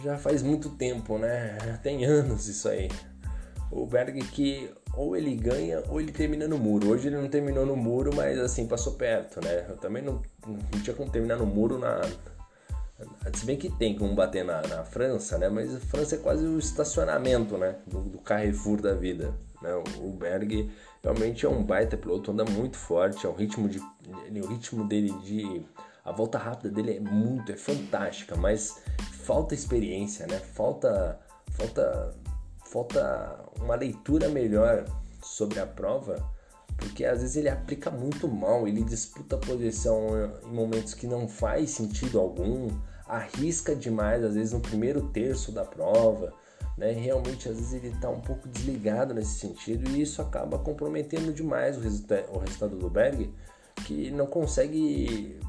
já 0.00 0.16
faz 0.16 0.42
muito 0.42 0.70
tempo, 0.70 1.18
né? 1.18 1.58
Já 1.64 1.76
tem 1.76 2.04
anos 2.04 2.46
isso 2.46 2.68
aí 2.68 2.88
o 3.70 3.86
Berg 3.86 4.18
que 4.20 4.70
ou 4.98 5.16
ele 5.16 5.36
ganha 5.36 5.80
ou 5.88 6.00
ele 6.00 6.10
termina 6.10 6.48
no 6.48 6.58
muro. 6.58 6.90
Hoje 6.90 7.06
ele 7.06 7.16
não 7.16 7.28
terminou 7.28 7.64
no 7.64 7.76
muro, 7.76 8.10
mas 8.12 8.36
assim, 8.36 8.66
passou 8.66 8.94
perto, 8.94 9.40
né? 9.40 9.64
Eu 9.68 9.76
também 9.76 10.02
não, 10.02 10.20
não 10.44 10.80
tinha 10.82 10.94
como 10.94 11.08
terminar 11.08 11.36
no 11.36 11.46
muro 11.46 11.78
na. 11.78 12.00
Se 13.32 13.46
bem 13.46 13.56
que 13.56 13.70
tem 13.70 13.96
como 13.96 14.12
bater 14.12 14.44
na, 14.44 14.60
na 14.62 14.82
França, 14.82 15.38
né? 15.38 15.48
Mas 15.48 15.72
a 15.72 15.78
França 15.78 16.16
é 16.16 16.18
quase 16.18 16.44
o 16.44 16.58
estacionamento, 16.58 17.56
né? 17.56 17.76
Do, 17.86 18.00
do 18.00 18.18
Carrefour 18.18 18.80
da 18.80 18.92
vida. 18.92 19.32
Né? 19.62 19.70
O 20.00 20.10
Berg 20.10 20.68
realmente 21.00 21.46
é 21.46 21.48
um 21.48 21.62
baita 21.62 21.96
piloto, 21.96 22.32
anda 22.32 22.44
muito 22.44 22.76
forte, 22.76 23.24
é 23.24 23.28
um 23.28 23.34
ritmo 23.34 23.68
de. 23.68 23.78
o 23.78 24.46
ritmo 24.48 24.84
dele 24.84 25.12
de. 25.22 25.64
A 26.04 26.10
volta 26.10 26.38
rápida 26.38 26.70
dele 26.70 26.96
é 26.96 27.00
muito, 27.00 27.52
é 27.52 27.56
fantástica, 27.56 28.34
mas 28.34 28.82
falta 29.22 29.54
experiência, 29.54 30.26
né? 30.26 30.38
Falta. 30.38 31.20
Falta 31.52 32.14
falta 32.70 33.38
uma 33.60 33.74
leitura 33.74 34.28
melhor 34.28 34.84
sobre 35.22 35.58
a 35.58 35.66
prova, 35.66 36.22
porque 36.76 37.04
às 37.04 37.20
vezes 37.20 37.36
ele 37.36 37.48
aplica 37.48 37.90
muito 37.90 38.28
mal, 38.28 38.68
ele 38.68 38.82
disputa 38.84 39.36
a 39.36 39.38
posição 39.38 40.08
em 40.44 40.54
momentos 40.54 40.94
que 40.94 41.06
não 41.06 41.26
faz 41.26 41.70
sentido 41.70 42.20
algum, 42.20 42.68
arrisca 43.06 43.74
demais, 43.74 44.22
às 44.22 44.34
vezes 44.34 44.52
no 44.52 44.60
primeiro 44.60 45.08
terço 45.08 45.50
da 45.50 45.64
prova, 45.64 46.32
né? 46.76 46.92
Realmente 46.92 47.48
às 47.48 47.56
vezes 47.56 47.72
ele 47.72 47.88
está 47.88 48.08
um 48.08 48.20
pouco 48.20 48.48
desligado 48.48 49.14
nesse 49.14 49.38
sentido 49.38 49.90
e 49.90 50.02
isso 50.02 50.22
acaba 50.22 50.58
comprometendo 50.58 51.32
demais 51.32 51.76
o, 51.76 51.80
resulta 51.80 52.26
o 52.32 52.38
resultado 52.38 52.76
do 52.76 52.88
Berg, 52.88 53.32
que 53.86 54.10
não 54.10 54.26
consegue 54.26 55.40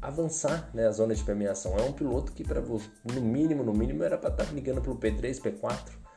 avançar 0.00 0.70
né, 0.72 0.86
a 0.86 0.92
zona 0.92 1.14
de 1.14 1.24
premiação. 1.24 1.76
É 1.76 1.82
um 1.82 1.92
piloto 1.92 2.32
que 2.32 2.44
para 2.44 2.62
no 2.62 3.20
mínimo, 3.20 3.64
no 3.64 3.74
mínimo 3.74 4.04
era 4.04 4.16
para 4.16 4.30
estar 4.30 4.44
tá 4.44 4.50
brigando 4.50 4.80
pelo 4.80 4.96
P3, 4.96 5.40
P4 5.40 6.07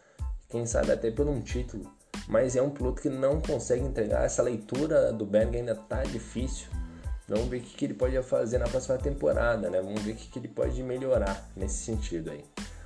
quem 0.52 0.66
sabe 0.66 0.92
até 0.92 1.10
por 1.10 1.28
um 1.28 1.40
título, 1.42 1.90
mas 2.28 2.56
é 2.56 2.62
um 2.62 2.70
piloto 2.70 3.02
que 3.02 3.10
não 3.10 3.42
consegue 3.42 3.84
entregar. 3.84 4.26
Essa 4.26 4.44
leitura 4.44 5.14
do 5.14 5.26
Berg 5.26 5.58
ainda 5.58 5.74
tá 5.74 6.04
difícil. 6.04 6.68
Vamos 7.28 7.48
ver 7.48 7.58
o 7.58 7.62
que, 7.62 7.86
ele 7.86 7.94
pode 7.94 8.22
fazer 8.24 8.58
na 8.58 8.68
próxima 8.68 8.98
temporada, 8.98 9.70
né? 9.70 9.82
Vamos 9.82 10.02
ver 10.02 10.12
o 10.12 10.16
que, 10.16 10.38
ele 10.38 10.50
pode 10.50 10.84
melhorar 10.84 11.50
nesse 11.56 11.86
sentido 11.86 12.30
aí. 12.30 12.44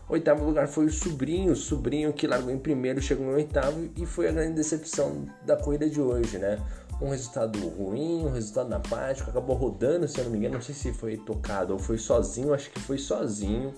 Oitavo 0.07 0.45
lugar 0.45 0.67
foi 0.67 0.86
o 0.86 0.91
Sobrinho, 0.91 1.53
o 1.53 1.55
Sobrinho 1.55 2.13
que 2.13 2.27
largou 2.27 2.51
em 2.51 2.60
primeiro, 2.60 3.01
chegou 3.01 3.25
em 3.25 3.34
oitavo 3.34 3.89
e 3.98 4.05
foi 4.05 4.27
a 4.27 4.31
grande 4.31 4.53
decepção 4.53 5.25
da 5.43 5.57
corrida 5.57 5.89
de 5.89 6.00
hoje, 6.00 6.38
né? 6.38 6.60
Um 7.01 7.10
resultado 7.10 7.57
ruim, 7.69 8.24
um 8.24 8.31
resultado 8.31 8.72
apático, 8.72 9.31
acabou 9.31 9.55
rodando, 9.55 10.07
se 10.07 10.19
eu 10.19 10.25
não 10.25 10.31
me 10.31 10.38
engano, 10.38 10.53
não 10.53 10.62
sei 10.62 10.75
se 10.75 10.93
foi 10.93 11.17
tocado 11.17 11.74
ou 11.74 11.79
foi 11.79 11.98
sozinho, 11.98 12.53
acho 12.53 12.69
que 12.69 12.79
foi 12.79 13.00
sozinho. 13.00 13.74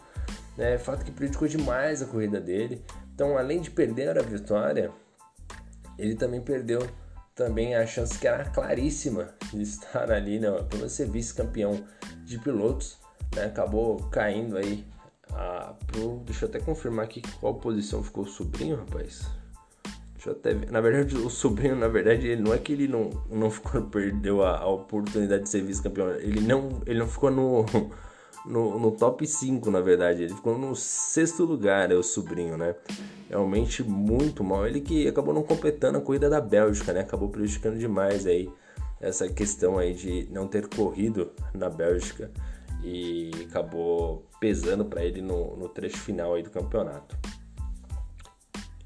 Né? 0.57 0.77
Fato 0.77 1.05
que 1.05 1.11
prejudicou 1.11 1.47
demais 1.47 2.01
a 2.01 2.05
corrida 2.05 2.41
dele. 2.41 2.83
Então, 3.17 3.35
além 3.35 3.59
de 3.59 3.71
perder 3.71 4.15
a 4.15 4.21
vitória, 4.21 4.91
ele 5.97 6.13
também 6.13 6.39
perdeu 6.39 6.87
também 7.33 7.73
a 7.73 7.83
chance 7.83 8.15
que 8.19 8.27
era 8.27 8.45
claríssima 8.45 9.33
de 9.51 9.63
estar 9.65 10.11
ali, 10.11 10.39
né, 10.39 10.51
para 10.69 10.87
ser 10.87 11.09
vice-campeão 11.09 11.83
de 12.23 12.37
pilotos, 12.37 12.99
né, 13.35 13.45
acabou 13.45 13.97
caindo 14.11 14.55
aí 14.55 14.85
a, 15.33 15.73
pro, 15.87 16.21
deixa 16.27 16.45
eu 16.45 16.49
até 16.49 16.59
confirmar 16.59 17.05
aqui 17.05 17.23
qual 17.39 17.55
posição 17.55 18.03
ficou 18.03 18.23
o 18.23 18.27
sobrinho, 18.27 18.75
rapaz. 18.75 19.27
Deixa 20.13 20.29
eu 20.29 20.33
até 20.33 20.53
ver. 20.53 20.69
Na 20.69 20.79
verdade, 20.79 21.15
o 21.17 21.27
sobrinho, 21.27 21.75
na 21.75 21.87
verdade, 21.87 22.27
ele 22.27 22.43
não 22.43 22.53
é 22.53 22.59
que 22.59 22.71
ele 22.71 22.87
não, 22.87 23.09
não 23.31 23.49
ficou, 23.49 23.81
perdeu 23.89 24.43
a, 24.43 24.59
a 24.59 24.67
oportunidade 24.67 25.41
de 25.41 25.49
ser 25.49 25.63
vice-campeão, 25.63 26.11
ele 26.17 26.41
não, 26.41 26.83
ele 26.85 26.99
não 26.99 27.07
ficou 27.07 27.31
no 27.31 27.65
no, 28.45 28.79
no 28.79 28.91
top 28.91 29.25
5, 29.25 29.69
na 29.71 29.81
verdade. 29.81 30.23
Ele 30.23 30.33
ficou 30.33 30.57
no 30.57 30.75
sexto 30.75 31.43
lugar, 31.43 31.91
é 31.91 31.95
o 31.95 32.03
sobrinho, 32.03 32.57
né? 32.57 32.75
Realmente 33.29 33.83
muito 33.83 34.43
mal. 34.43 34.65
Ele 34.65 34.81
que 34.81 35.07
acabou 35.07 35.33
não 35.33 35.43
completando 35.43 35.97
a 35.97 36.01
corrida 36.01 36.29
da 36.29 36.41
Bélgica, 36.41 36.93
né? 36.93 37.01
Acabou 37.01 37.29
prejudicando 37.29 37.77
demais 37.77 38.25
aí 38.25 38.49
essa 38.99 39.27
questão 39.27 39.77
aí 39.77 39.93
de 39.93 40.27
não 40.31 40.47
ter 40.47 40.67
corrido 40.67 41.31
na 41.53 41.69
Bélgica 41.69 42.31
e 42.83 43.31
acabou 43.49 44.25
pesando 44.39 44.85
para 44.85 45.03
ele 45.03 45.21
no, 45.21 45.55
no 45.57 45.69
trecho 45.69 45.97
final 45.97 46.33
aí 46.33 46.43
do 46.43 46.49
campeonato. 46.49 47.17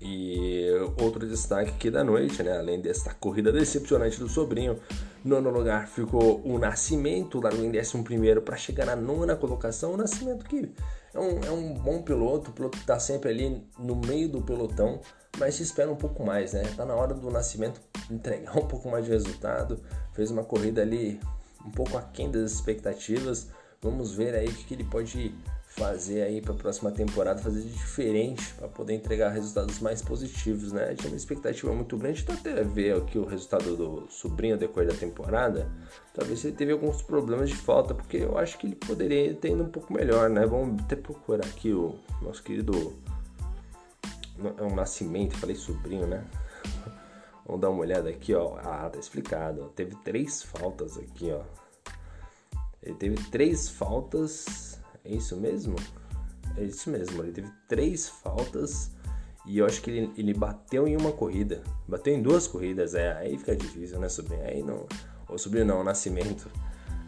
E 0.01 0.65
outro 0.99 1.27
destaque 1.27 1.69
aqui 1.69 1.91
da 1.91 2.03
noite, 2.03 2.41
né? 2.41 2.57
Além 2.57 2.81
dessa 2.81 3.13
corrida 3.13 3.51
decepcionante 3.51 4.19
do 4.19 4.27
sobrinho, 4.27 4.79
nono 5.23 5.49
lugar 5.49 5.87
ficou 5.87 6.41
o 6.45 6.57
Nascimento, 6.57 7.39
largou 7.39 7.63
em 7.63 7.71
décimo 7.71 8.03
primeiro 8.03 8.41
para 8.41 8.57
chegar 8.57 8.85
na 8.85 8.95
nona 8.95 9.35
colocação. 9.35 9.93
O 9.93 9.97
Nascimento 9.97 10.45
que 10.45 10.71
é 11.13 11.19
um, 11.19 11.43
é 11.43 11.51
um 11.51 11.73
bom 11.73 12.01
piloto, 12.01 12.51
o 12.51 12.53
piloto 12.53 12.77
está 12.77 12.99
sempre 12.99 13.29
ali 13.29 13.63
no 13.77 13.95
meio 13.95 14.29
do 14.29 14.41
pelotão, 14.41 15.01
mas 15.37 15.55
se 15.55 15.63
espera 15.63 15.91
um 15.91 15.95
pouco 15.95 16.25
mais, 16.25 16.53
né? 16.53 16.63
Tá 16.75 16.85
na 16.85 16.95
hora 16.95 17.13
do 17.13 17.29
Nascimento 17.29 17.81
entregar 18.09 18.57
um 18.57 18.67
pouco 18.67 18.89
mais 18.89 19.05
de 19.05 19.11
resultado. 19.11 19.79
Fez 20.13 20.31
uma 20.31 20.43
corrida 20.43 20.81
ali 20.81 21.19
um 21.65 21.71
pouco 21.71 21.97
aquém 21.97 22.31
das 22.31 22.51
expectativas. 22.51 23.47
Vamos 23.81 24.13
ver 24.13 24.35
aí 24.35 24.47
o 24.47 24.53
que, 24.53 24.65
que 24.65 24.73
ele 24.73 24.83
pode 24.83 25.35
fazer 25.75 26.23
aí 26.23 26.41
para 26.41 26.53
a 26.53 26.57
próxima 26.57 26.91
temporada, 26.91 27.41
fazer 27.41 27.61
de 27.61 27.69
diferente 27.69 28.53
para 28.55 28.67
poder 28.67 28.93
entregar 28.93 29.29
resultados 29.29 29.79
mais 29.79 30.01
positivos, 30.01 30.71
né? 30.71 30.93
Tinha 30.95 31.11
uma 31.11 31.17
expectativa 31.17 31.73
muito 31.73 31.97
grande, 31.97 32.21
então 32.21 32.35
até 32.35 32.61
ver 32.63 32.97
aqui 32.97 33.17
o 33.17 33.25
resultado 33.25 33.75
do 33.75 34.07
sobrinho 34.09 34.57
depois 34.57 34.87
da 34.87 34.93
temporada, 34.93 35.71
talvez 36.13 36.43
ele 36.43 36.55
teve 36.55 36.73
alguns 36.73 37.01
problemas 37.01 37.49
de 37.49 37.55
falta, 37.55 37.93
porque 37.93 38.17
eu 38.17 38.37
acho 38.37 38.57
que 38.57 38.67
ele 38.67 38.75
poderia 38.75 39.33
ter 39.33 39.51
ido 39.51 39.63
um 39.63 39.69
pouco 39.69 39.93
melhor, 39.93 40.29
né? 40.29 40.45
Vamos 40.45 40.81
até 40.83 40.95
procurar 40.95 41.45
aqui 41.45 41.71
o 41.71 41.95
nosso 42.21 42.43
querido 42.43 42.93
é 44.57 44.63
um 44.63 44.75
nascimento, 44.75 45.37
falei 45.37 45.55
sobrinho, 45.55 46.07
né? 46.07 46.25
Vamos 47.45 47.61
dar 47.61 47.69
uma 47.69 47.81
olhada 47.81 48.09
aqui, 48.09 48.33
ó. 48.33 48.57
Ah, 48.57 48.89
tá 48.89 48.99
explicado. 48.99 49.71
Teve 49.75 49.95
três 50.03 50.41
faltas 50.41 50.97
aqui, 50.97 51.31
ó. 51.31 51.41
Ele 52.81 52.95
teve 52.95 53.29
três 53.29 53.69
faltas. 53.69 54.70
É 55.03 55.13
isso 55.13 55.35
mesmo? 55.37 55.75
É 56.57 56.63
isso 56.63 56.89
mesmo. 56.89 57.21
Ele 57.23 57.31
teve 57.31 57.49
três 57.67 58.07
faltas 58.09 58.91
e 59.45 59.57
eu 59.57 59.65
acho 59.65 59.81
que 59.81 59.89
ele, 59.89 60.13
ele 60.17 60.33
bateu 60.33 60.87
em 60.87 60.95
uma 60.95 61.11
corrida. 61.11 61.63
Bateu 61.87 62.13
em 62.13 62.21
duas 62.21 62.47
corridas. 62.47 62.93
É, 62.93 63.13
aí 63.13 63.37
fica 63.37 63.55
difícil, 63.55 63.99
né, 63.99 64.09
sobrinho? 64.09 64.43
Aí 64.43 64.61
não. 64.61 64.85
Ou 65.27 65.37
sobrinho 65.37 65.65
não, 65.65 65.83
nascimento. 65.83 66.49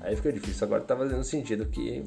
Aí 0.02 0.16
fica 0.16 0.32
difícil. 0.32 0.66
Agora 0.66 0.82
tá 0.82 0.96
fazendo 0.96 1.24
sentido 1.24 1.66
que 1.68 2.04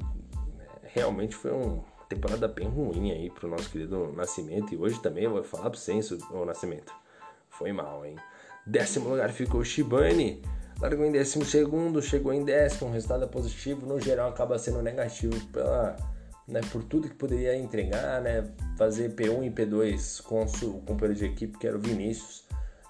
é, 0.58 0.88
realmente 0.94 1.34
foi 1.34 1.52
uma 1.52 1.84
temporada 2.08 2.48
bem 2.48 2.68
ruim 2.68 3.10
aí 3.12 3.30
pro 3.30 3.48
nosso 3.48 3.70
querido 3.70 4.12
Nascimento. 4.12 4.74
E 4.74 4.76
hoje 4.76 5.00
também 5.00 5.24
eu 5.24 5.30
vou 5.30 5.44
falar 5.44 5.70
pro 5.70 5.78
senso, 5.78 6.18
o 6.30 6.44
Nascimento. 6.44 6.92
Foi 7.50 7.72
mal, 7.72 8.04
hein? 8.04 8.16
Décimo 8.66 9.10
lugar 9.10 9.30
ficou 9.30 9.60
o 9.60 9.64
Shibane. 9.64 10.42
Largou 10.80 11.06
em 11.06 11.12
décimo 11.12 11.45
segundo, 11.45 12.02
chegou 12.02 12.33
em 12.33 12.45
décimo, 12.45 12.90
um 12.90 12.92
resultado 12.92 13.26
positivo. 13.28 13.87
No 13.87 14.00
geral, 14.00 14.28
acaba 14.28 14.59
sendo 14.59 14.83
negativo 14.83 15.38
pela, 15.47 15.97
né, 16.47 16.61
por 16.71 16.85
tudo 16.85 17.09
que 17.09 17.14
poderia 17.14 17.56
entregar, 17.56 18.21
né? 18.21 18.45
Fazer 18.76 19.14
P1 19.14 19.47
e 19.47 19.50
P2 19.50 20.23
com 20.23 20.42
o 20.42 20.80
companheiro 20.83 21.14
de 21.14 21.25
equipe, 21.25 21.59
que 21.59 21.66
era 21.66 21.76
o 21.76 21.80
Vinícius. 21.80 22.45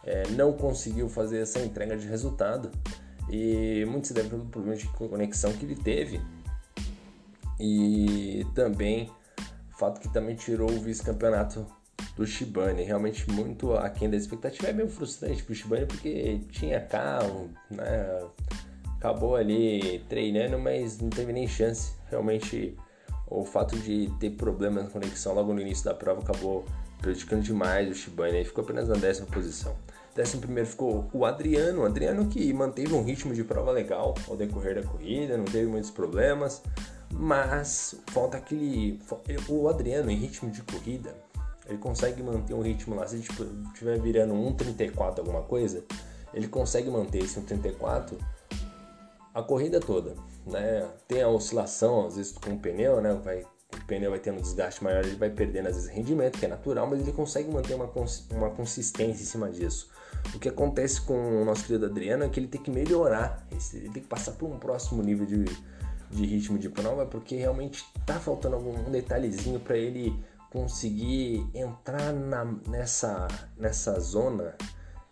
É, 0.05 0.27
não 0.31 0.53
conseguiu 0.53 1.09
fazer 1.09 1.39
essa 1.39 1.61
entrega 1.61 1.97
de 1.97 2.07
resultado. 2.07 2.71
E 3.31 3.85
muito 3.87 4.09
se 4.09 4.15
deve 4.15 4.31
pelo 4.31 4.47
problema 4.47 4.77
de 4.77 4.87
conexão 4.89 5.53
que 5.53 5.65
ele 5.65 5.77
teve. 5.77 6.21
E 7.59 8.45
também 8.55 9.11
o 9.73 9.79
fato 9.79 10.01
que 10.01 10.09
também 10.09 10.35
tirou 10.35 10.71
o 10.71 10.81
vice-campeonato 10.81 11.67
do 12.17 12.27
Shibane, 12.27 12.83
realmente 12.83 13.31
muito 13.31 13.73
aquém 13.75 14.09
da 14.09 14.17
expectativa. 14.17 14.69
É 14.69 14.73
meio 14.73 14.89
frustrante 14.89 15.43
pro 15.43 15.55
Shibane 15.55 15.87
porque 15.87 16.41
tinha 16.51 16.81
carro, 16.81 17.51
né? 17.71 18.21
Acabou 18.97 19.37
ali 19.37 20.03
treinando, 20.09 20.59
mas 20.59 20.99
não 20.99 21.11
teve 21.11 21.33
nem 21.33 21.47
chance. 21.47 21.93
Realmente 22.11 22.77
o 23.29 23.45
fato 23.45 23.77
de 23.77 24.11
ter 24.19 24.31
problemas 24.31 24.85
na 24.85 24.91
conexão 24.91 25.35
logo 25.35 25.53
no 25.53 25.61
início 25.61 25.85
da 25.85 25.95
prova 25.95 26.21
acabou 26.21 26.65
prejudicando 27.01 27.43
demais 27.43 27.91
o 27.91 27.95
Shibane, 27.95 28.45
ficou 28.45 28.65
apenas 28.65 28.89
na 28.89 28.95
décima 28.95 29.27
posição. 29.27 29.77
Décimo 30.15 30.41
primeiro 30.41 30.69
ficou 30.69 31.11
o 31.13 31.27
Adriano, 31.27 31.83
o 31.83 31.85
Adriano 31.85 32.27
que 32.27 32.51
manteve 32.53 32.95
um 32.95 33.03
ritmo 33.03 33.35
de 33.35 33.45
prova 33.45 33.71
legal 33.71 34.15
ao 34.27 34.37
decorrer 34.37 34.77
da 34.77 34.89
corrida, 34.89 35.37
não 35.37 35.45
teve 35.45 35.67
muitos 35.67 35.91
problemas, 35.91 36.63
mas 37.13 37.97
falta 38.07 38.39
aquele. 38.39 38.99
O 39.47 39.69
Adriano 39.69 40.11
em 40.11 40.17
ritmo 40.17 40.51
de 40.51 40.63
corrida, 40.63 41.15
ele 41.69 41.79
consegue 41.79 42.23
manter 42.23 42.55
um 42.55 42.63
ritmo 42.63 42.95
lá. 42.95 43.07
Se 43.07 43.21
tipo, 43.21 43.45
estiver 43.73 44.01
virando 44.01 44.35
1,34 44.35 45.19
alguma 45.19 45.43
coisa, 45.43 45.85
ele 46.33 46.49
consegue 46.49 46.91
manter 46.91 47.25
esse 47.25 47.41
1,34 47.41 48.15
a 49.37 49.43
corrida 49.43 49.79
toda, 49.79 50.15
né? 50.47 50.89
Tem 51.07 51.21
a 51.21 51.29
oscilação, 51.29 52.07
às 52.07 52.17
vezes 52.17 52.33
com 52.33 52.55
o 52.55 52.59
pneu, 52.59 53.03
né? 53.03 53.13
Vai, 53.23 53.43
o 53.43 53.87
pneu 53.87 54.11
vai 54.11 54.19
tendo 54.19 54.39
um 54.39 54.41
desgaste 54.41 54.83
maior, 54.83 55.05
ele 55.05 55.17
vai 55.17 55.29
perdendo 55.29 55.69
às 55.69 55.75
vezes 55.75 55.91
rendimento, 55.91 56.39
que 56.39 56.47
é 56.47 56.49
natural, 56.49 56.87
mas 56.87 57.01
ele 57.01 57.13
consegue 57.13 57.51
manter 57.51 57.75
uma, 57.75 57.91
uma 58.31 58.49
consistência 58.49 59.23
em 59.23 59.27
cima 59.27 59.51
disso. 59.51 59.91
O 60.35 60.39
que 60.39 60.49
acontece 60.49 61.03
com 61.03 61.43
o 61.43 61.45
nosso 61.45 61.67
querido 61.67 61.85
Adriano 61.85 62.25
é 62.25 62.31
que 62.31 62.41
ele 62.41 62.49
tem 62.49 62.63
que 62.63 62.71
melhorar, 62.71 63.47
ele 63.75 63.91
tem 63.91 64.03
que 64.03 64.09
passar 64.09 64.33
por 64.33 64.49
um 64.49 64.59
próximo 64.59 65.03
nível 65.03 65.27
de, 65.27 65.45
de 66.11 66.25
ritmo 66.25 66.59
de 66.59 66.71
prova, 66.71 67.05
porque 67.05 67.37
realmente 67.37 67.85
tá 68.07 68.19
faltando 68.19 68.57
algum 68.57 68.91
detalhezinho 68.91 69.61
para 69.61 69.77
ele 69.77 70.19
conseguir 70.57 71.47
entrar 71.53 72.15
na, 72.15 72.43
nessa, 72.67 73.29
nessa 73.59 74.01
zona 74.01 74.55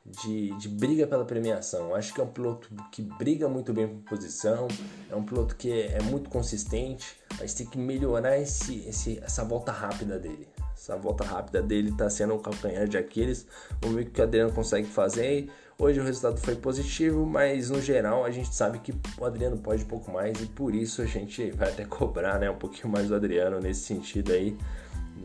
de, 0.02 0.56
de 0.56 0.70
briga 0.70 1.06
pela 1.06 1.26
premiação. 1.26 1.94
Acho 1.94 2.14
que 2.14 2.20
é 2.22 2.24
um 2.24 2.28
piloto 2.28 2.70
que 2.90 3.02
briga 3.02 3.46
muito 3.46 3.70
bem 3.70 3.86
por 3.86 4.16
posição, 4.16 4.66
é 5.10 5.14
um 5.14 5.22
piloto 5.22 5.54
que 5.54 5.70
é, 5.70 5.98
é 5.98 6.02
muito 6.02 6.30
consistente, 6.30 7.20
mas 7.38 7.52
tem 7.52 7.66
que 7.66 7.76
melhorar 7.76 8.38
esse, 8.38 8.88
esse, 8.88 9.18
essa 9.22 9.44
volta 9.44 9.70
rápida 9.70 10.18
dele. 10.18 10.48
Essa 10.74 10.96
volta 10.96 11.24
rápida 11.24 11.60
dele 11.60 11.90
está 11.90 12.08
sendo 12.08 12.32
um 12.34 12.38
calcanhar 12.38 12.88
de 12.88 12.96
Aquiles. 12.96 13.46
Vamos 13.82 13.96
ver 13.96 14.02
o 14.04 14.10
que 14.10 14.20
o 14.22 14.24
Adriano 14.24 14.50
consegue 14.50 14.88
fazer. 14.88 15.50
Hoje 15.78 16.00
o 16.00 16.04
resultado 16.04 16.40
foi 16.40 16.56
positivo, 16.56 17.26
mas 17.26 17.68
no 17.68 17.82
geral 17.82 18.24
a 18.24 18.30
gente 18.30 18.54
sabe 18.54 18.78
que 18.78 18.94
o 19.18 19.24
Adriano 19.26 19.58
pode 19.58 19.84
um 19.84 19.88
pouco 19.88 20.10
mais 20.10 20.40
e 20.40 20.46
por 20.46 20.74
isso 20.74 21.02
a 21.02 21.06
gente 21.06 21.50
vai 21.50 21.68
até 21.68 21.84
cobrar 21.86 22.38
né, 22.38 22.48
um 22.48 22.56
pouquinho 22.56 22.88
mais 22.88 23.08
do 23.08 23.14
Adriano 23.14 23.60
nesse 23.60 23.82
sentido 23.82 24.32
aí 24.32 24.56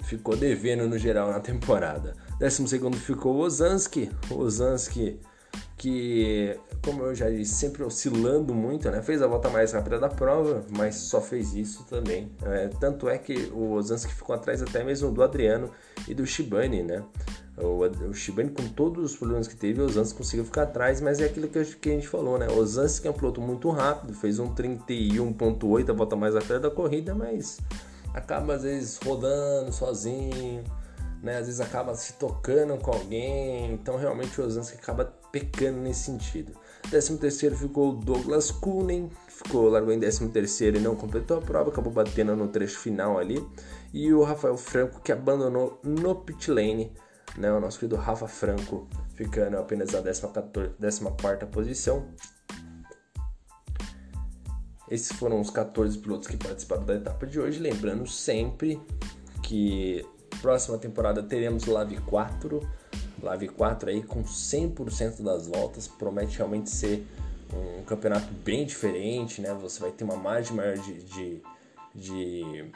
ficou 0.03 0.35
devendo 0.35 0.87
no 0.87 0.97
geral 0.97 1.31
na 1.31 1.39
temporada. 1.39 2.15
Décimo 2.39 2.67
segundo 2.67 2.97
ficou 2.97 3.35
o 3.35 3.39
Ozanski, 3.39 4.09
Ozanski 4.29 5.19
que, 5.79 6.59
como 6.83 7.03
eu 7.03 7.15
já 7.15 7.29
disse, 7.29 7.53
sempre 7.53 7.83
oscilando 7.83 8.53
muito, 8.53 8.91
né? 8.91 9.01
Fez 9.01 9.21
a 9.21 9.27
volta 9.27 9.49
mais 9.49 9.71
rápida 9.71 9.97
da 9.97 10.09
prova, 10.09 10.63
mas 10.69 10.95
só 10.95 11.21
fez 11.21 11.53
isso 11.53 11.85
também. 11.85 12.29
É, 12.43 12.67
tanto 12.79 13.07
é 13.07 13.17
que 13.17 13.49
o 13.53 13.71
Ozanski 13.71 14.13
ficou 14.13 14.35
atrás 14.35 14.61
até 14.61 14.83
mesmo 14.83 15.09
do 15.11 15.23
Adriano 15.23 15.71
e 16.07 16.13
do 16.13 16.25
Shibane, 16.25 16.83
né? 16.83 17.01
O, 17.57 18.09
o 18.09 18.13
Shibane, 18.13 18.49
com 18.49 18.67
todos 18.67 19.03
os 19.05 19.17
problemas 19.17 19.47
que 19.47 19.55
teve, 19.55 19.81
o 19.81 19.85
Ozanski 19.85 20.17
conseguiu 20.17 20.45
ficar 20.45 20.63
atrás, 20.63 20.99
mas 20.99 21.21
é 21.21 21.25
aquilo 21.25 21.47
que, 21.47 21.63
que 21.63 21.89
a 21.89 21.93
gente 21.93 22.07
falou, 22.07 22.37
né? 22.37 22.47
O 22.49 22.57
Ozanski 22.57 23.07
é 23.07 23.11
um 23.11 23.13
piloto 23.13 23.39
muito 23.39 23.69
rápido, 23.69 24.13
fez 24.13 24.37
um 24.37 24.53
31.8, 24.53 25.89
a 25.89 25.93
volta 25.93 26.15
mais 26.17 26.35
rápida 26.35 26.59
da 26.59 26.69
corrida, 26.69 27.15
mas 27.15 27.57
acaba 28.13 28.55
às 28.55 28.63
vezes 28.63 28.97
rodando 29.03 29.71
sozinho, 29.71 30.63
né? 31.21 31.37
Às 31.37 31.45
vezes 31.45 31.61
acaba 31.61 31.95
se 31.95 32.13
tocando 32.13 32.77
com 32.77 32.91
alguém, 32.91 33.73
então 33.73 33.97
realmente 33.97 34.39
o 34.39 34.45
Ozanski 34.45 34.77
acaba 34.77 35.05
pecando 35.31 35.79
nesse 35.79 36.03
sentido. 36.03 36.53
13 36.89 37.17
terceiro 37.17 37.55
ficou 37.55 37.89
o 37.89 37.93
Douglas 37.93 38.51
Kuhnen, 38.51 39.11
ficou 39.27 39.69
largou 39.69 39.93
em 39.93 39.99
13 39.99 40.29
terceiro 40.29 40.77
e 40.77 40.79
não 40.79 40.95
completou 40.95 41.37
a 41.37 41.41
prova, 41.41 41.69
acabou 41.69 41.91
batendo 41.91 42.35
no 42.35 42.47
trecho 42.47 42.79
final 42.79 43.17
ali. 43.17 43.45
E 43.93 44.13
o 44.13 44.23
Rafael 44.23 44.57
Franco 44.57 45.01
que 45.01 45.11
abandonou 45.11 45.79
no 45.83 46.15
pit 46.15 46.49
lane, 46.49 46.93
né? 47.37 47.51
O 47.51 47.59
nosso 47.59 47.79
querido 47.79 47.95
Rafa 47.95 48.27
Franco 48.27 48.87
ficando 49.15 49.57
apenas 49.57 49.91
na 49.91 50.01
14 50.01 51.45
posição. 51.51 52.07
Esses 54.89 55.11
foram 55.11 55.39
os 55.39 55.49
14 55.49 55.97
pilotos 55.97 56.27
que 56.27 56.37
participaram 56.37 56.83
da 56.83 56.95
etapa 56.95 57.27
de 57.27 57.39
hoje. 57.39 57.59
Lembrando 57.59 58.07
sempre 58.07 58.81
que 59.43 60.05
próxima 60.41 60.77
temporada 60.77 61.21
teremos 61.21 61.65
Lave 61.65 61.97
4. 62.01 62.59
Lave 63.21 63.47
4 63.47 63.89
aí 63.89 64.01
com 64.01 64.23
100% 64.23 65.21
das 65.21 65.47
voltas. 65.47 65.87
Promete 65.87 66.37
realmente 66.37 66.69
ser 66.69 67.05
um 67.53 67.83
campeonato 67.83 68.31
bem 68.43 68.65
diferente, 68.65 69.41
né? 69.41 69.53
Você 69.61 69.79
vai 69.79 69.91
ter 69.91 70.03
uma 70.03 70.15
margem 70.15 70.55
maior 70.55 70.77
de, 70.77 71.03
de, 71.03 71.41
de 71.93 72.71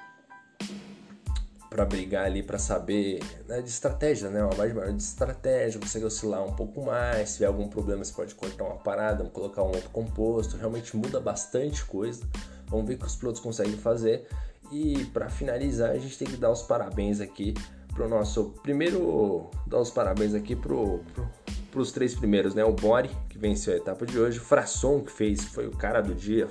para 1.74 1.86
brigar 1.86 2.26
ali 2.26 2.44
para 2.44 2.60
saber 2.60 3.20
né, 3.48 3.60
de 3.60 3.68
estratégia, 3.68 4.30
né? 4.30 4.44
Uma 4.44 4.56
margem 4.56 4.76
maior 4.76 4.94
de 4.94 5.02
estratégia, 5.02 5.80
consegue 5.80 6.06
oscilar 6.06 6.46
um 6.46 6.54
pouco 6.54 6.86
mais. 6.86 7.30
Se 7.30 7.34
tiver 7.36 7.48
algum 7.48 7.68
problema, 7.68 8.04
você 8.04 8.14
pode 8.14 8.36
cortar 8.36 8.64
uma 8.64 8.78
parada, 8.78 9.24
colocar 9.26 9.64
um 9.64 9.68
outro 9.68 9.90
composto. 9.90 10.56
Realmente 10.56 10.96
muda 10.96 11.20
bastante 11.20 11.84
coisa. 11.84 12.24
Vamos 12.68 12.86
ver 12.86 12.94
o 12.94 12.98
que 13.00 13.06
os 13.08 13.16
pilotos 13.16 13.42
conseguem 13.42 13.76
fazer. 13.76 14.28
E 14.72 15.06
para 15.06 15.30
finalizar, 15.30 15.90
a 15.90 15.98
gente 15.98 16.16
tem 16.16 16.28
que 16.28 16.38
dar 16.38 16.52
os 16.52 16.62
parabéns 16.62 17.20
aqui 17.20 17.56
pro 17.92 18.08
nosso 18.08 18.54
primeiro, 18.62 19.50
dar 19.66 19.80
os 19.80 19.90
parabéns 19.90 20.36
aqui 20.36 20.56
pro, 20.56 21.00
pro 21.16 21.28
pros 21.72 21.92
três 21.92 22.14
primeiros, 22.14 22.54
né? 22.54 22.64
O 22.64 22.72
Bori, 22.72 23.10
que 23.28 23.40
venceu 23.40 23.74
a 23.74 23.78
etapa 23.78 24.06
de 24.06 24.20
hoje, 24.20 24.38
o 24.38 24.42
Frasson, 24.44 25.02
que 25.02 25.12
fez, 25.12 25.44
foi 25.44 25.66
o 25.66 25.72
cara 25.72 26.02
do 26.02 26.14
dia, 26.14 26.48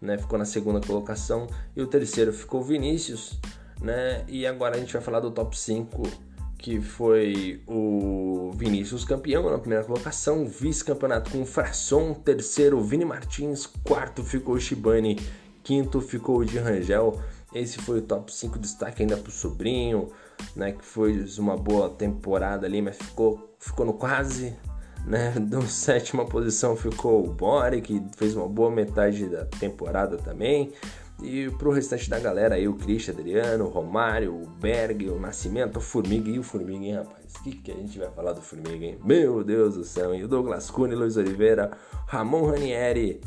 né? 0.00 0.16
Ficou 0.16 0.38
na 0.38 0.46
segunda 0.46 0.80
colocação, 0.80 1.46
e 1.76 1.82
o 1.82 1.86
terceiro 1.86 2.32
ficou 2.32 2.62
o 2.62 2.64
Vinícius, 2.64 3.38
né? 3.86 4.24
E 4.26 4.44
agora 4.44 4.76
a 4.76 4.78
gente 4.78 4.92
vai 4.92 5.00
falar 5.00 5.20
do 5.20 5.30
top 5.30 5.56
5, 5.56 6.02
que 6.58 6.80
foi 6.80 7.62
o 7.66 8.50
Vinícius 8.56 9.04
campeão 9.04 9.48
na 9.48 9.58
primeira 9.58 9.84
colocação, 9.84 10.46
vice-campeonato 10.46 11.30
com 11.30 11.46
Frasson, 11.46 12.12
terceiro 12.12 12.80
Vini 12.82 13.04
Martins, 13.04 13.66
quarto 13.84 14.24
ficou 14.24 14.56
o 14.56 14.60
Shibane, 14.60 15.16
quinto 15.62 16.00
ficou 16.00 16.38
o 16.38 16.44
de 16.44 16.58
Rangel. 16.58 17.20
Esse 17.54 17.78
foi 17.78 18.00
o 18.00 18.02
top 18.02 18.34
5 18.34 18.58
destaque 18.58 19.02
ainda 19.02 19.16
pro 19.16 19.30
sobrinho, 19.30 20.08
né, 20.54 20.72
que 20.72 20.84
foi 20.84 21.24
uma 21.38 21.56
boa 21.56 21.88
temporada 21.88 22.66
ali, 22.66 22.82
mas 22.82 22.96
ficou 22.96 23.56
ficou 23.58 23.86
no 23.86 23.94
quase, 23.94 24.54
né? 25.06 25.32
Na 25.38 25.62
sétima 25.62 26.26
posição 26.26 26.76
ficou 26.76 27.24
o 27.24 27.32
Bore, 27.32 27.80
que 27.80 28.02
fez 28.16 28.34
uma 28.34 28.48
boa 28.48 28.70
metade 28.70 29.26
da 29.26 29.44
temporada 29.44 30.16
também. 30.16 30.72
E 31.22 31.50
pro 31.52 31.70
restante 31.70 32.10
da 32.10 32.18
galera 32.18 32.56
aí, 32.56 32.68
o 32.68 32.74
Christian, 32.74 33.14
Adriano, 33.14 33.64
o 33.64 33.68
Romário, 33.68 34.34
o 34.34 34.46
Berg, 34.46 35.08
o 35.08 35.18
Nascimento, 35.18 35.78
o 35.78 35.80
Formiga 35.80 36.28
e 36.28 36.38
o 36.38 36.42
Formiga, 36.42 36.84
hein, 36.84 36.94
rapaz? 36.94 37.34
O 37.34 37.42
que, 37.42 37.52
que 37.52 37.72
a 37.72 37.74
gente 37.74 37.98
vai 37.98 38.10
falar 38.10 38.32
do 38.32 38.42
Formiga, 38.42 38.84
hein? 38.84 38.98
Meu 39.02 39.42
Deus 39.42 39.76
do 39.76 39.84
céu, 39.84 40.12
hein? 40.12 40.22
O 40.24 40.28
Douglas 40.28 40.70
Cune, 40.70 40.94
Luiz 40.94 41.16
Oliveira, 41.16 41.70
Ramon 42.06 42.46
Ranieri, 42.46 43.22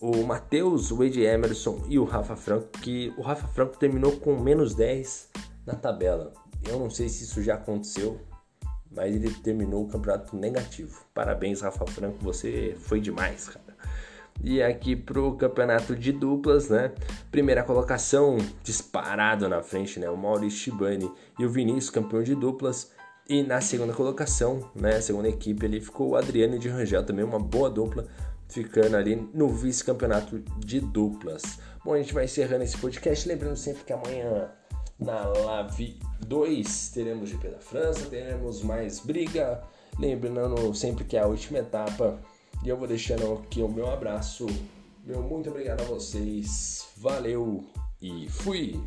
o 0.00 0.22
Matheus, 0.24 0.90
o 0.90 0.96
Wade 0.96 1.22
Emerson 1.22 1.82
e 1.88 1.98
o 1.98 2.04
Rafa 2.04 2.36
Franco, 2.36 2.68
que 2.80 3.12
o 3.16 3.22
Rafa 3.22 3.48
Franco 3.48 3.76
terminou 3.76 4.12
com 4.18 4.38
menos 4.38 4.74
10 4.74 5.30
na 5.66 5.74
tabela. 5.74 6.32
Eu 6.68 6.78
não 6.78 6.90
sei 6.90 7.08
se 7.08 7.24
isso 7.24 7.42
já 7.42 7.54
aconteceu, 7.54 8.20
mas 8.90 9.14
ele 9.14 9.32
terminou 9.34 9.84
o 9.84 9.88
campeonato 9.88 10.36
negativo. 10.36 11.04
Parabéns, 11.14 11.60
Rafa 11.60 11.86
Franco, 11.86 12.18
você 12.20 12.76
foi 12.78 13.00
demais, 13.00 13.48
cara. 13.48 13.61
E 14.44 14.60
aqui 14.60 14.96
pro 14.96 15.36
campeonato 15.36 15.94
de 15.94 16.10
duplas, 16.10 16.68
né? 16.68 16.92
Primeira 17.30 17.62
colocação, 17.62 18.36
disparado 18.62 19.48
na 19.48 19.62
frente, 19.62 20.00
né? 20.00 20.10
O 20.10 20.16
Maurício 20.16 20.58
Shibani 20.58 21.10
e 21.38 21.44
o 21.44 21.50
Vinícius, 21.50 21.90
campeão 21.90 22.22
de 22.22 22.34
duplas. 22.34 22.90
E 23.28 23.42
na 23.44 23.60
segunda 23.60 23.92
colocação, 23.92 24.68
né? 24.74 25.00
Segunda 25.00 25.28
equipe 25.28 25.64
ali 25.64 25.80
ficou 25.80 26.10
o 26.10 26.16
Adriano 26.16 26.58
de 26.58 26.68
Rangel, 26.68 27.04
também 27.06 27.24
uma 27.24 27.38
boa 27.38 27.70
dupla, 27.70 28.08
ficando 28.48 28.96
ali 28.96 29.16
no 29.32 29.48
vice-campeonato 29.48 30.40
de 30.58 30.80
duplas. 30.80 31.60
Bom, 31.84 31.94
a 31.94 31.98
gente 31.98 32.12
vai 32.12 32.24
encerrando 32.24 32.64
esse 32.64 32.76
podcast, 32.76 33.28
lembrando 33.28 33.56
sempre 33.56 33.84
que 33.84 33.92
amanhã 33.92 34.50
na 34.98 35.26
Live 35.26 35.98
2 36.26 36.88
teremos 36.90 37.28
GP 37.28 37.48
da 37.48 37.60
França, 37.60 38.06
teremos 38.06 38.62
mais 38.62 38.98
briga. 39.00 39.62
Lembrando 39.98 40.74
sempre 40.74 41.04
que 41.04 41.16
é 41.16 41.20
a 41.20 41.26
última 41.26 41.58
etapa. 41.58 42.20
E 42.64 42.68
eu 42.68 42.76
vou 42.76 42.86
deixando 42.86 43.32
aqui 43.32 43.60
o 43.60 43.68
meu 43.68 43.90
abraço. 43.90 44.46
Meu 45.04 45.20
muito 45.22 45.50
obrigado 45.50 45.80
a 45.80 45.84
vocês. 45.84 46.86
Valeu 46.96 47.64
e 48.00 48.28
fui! 48.28 48.80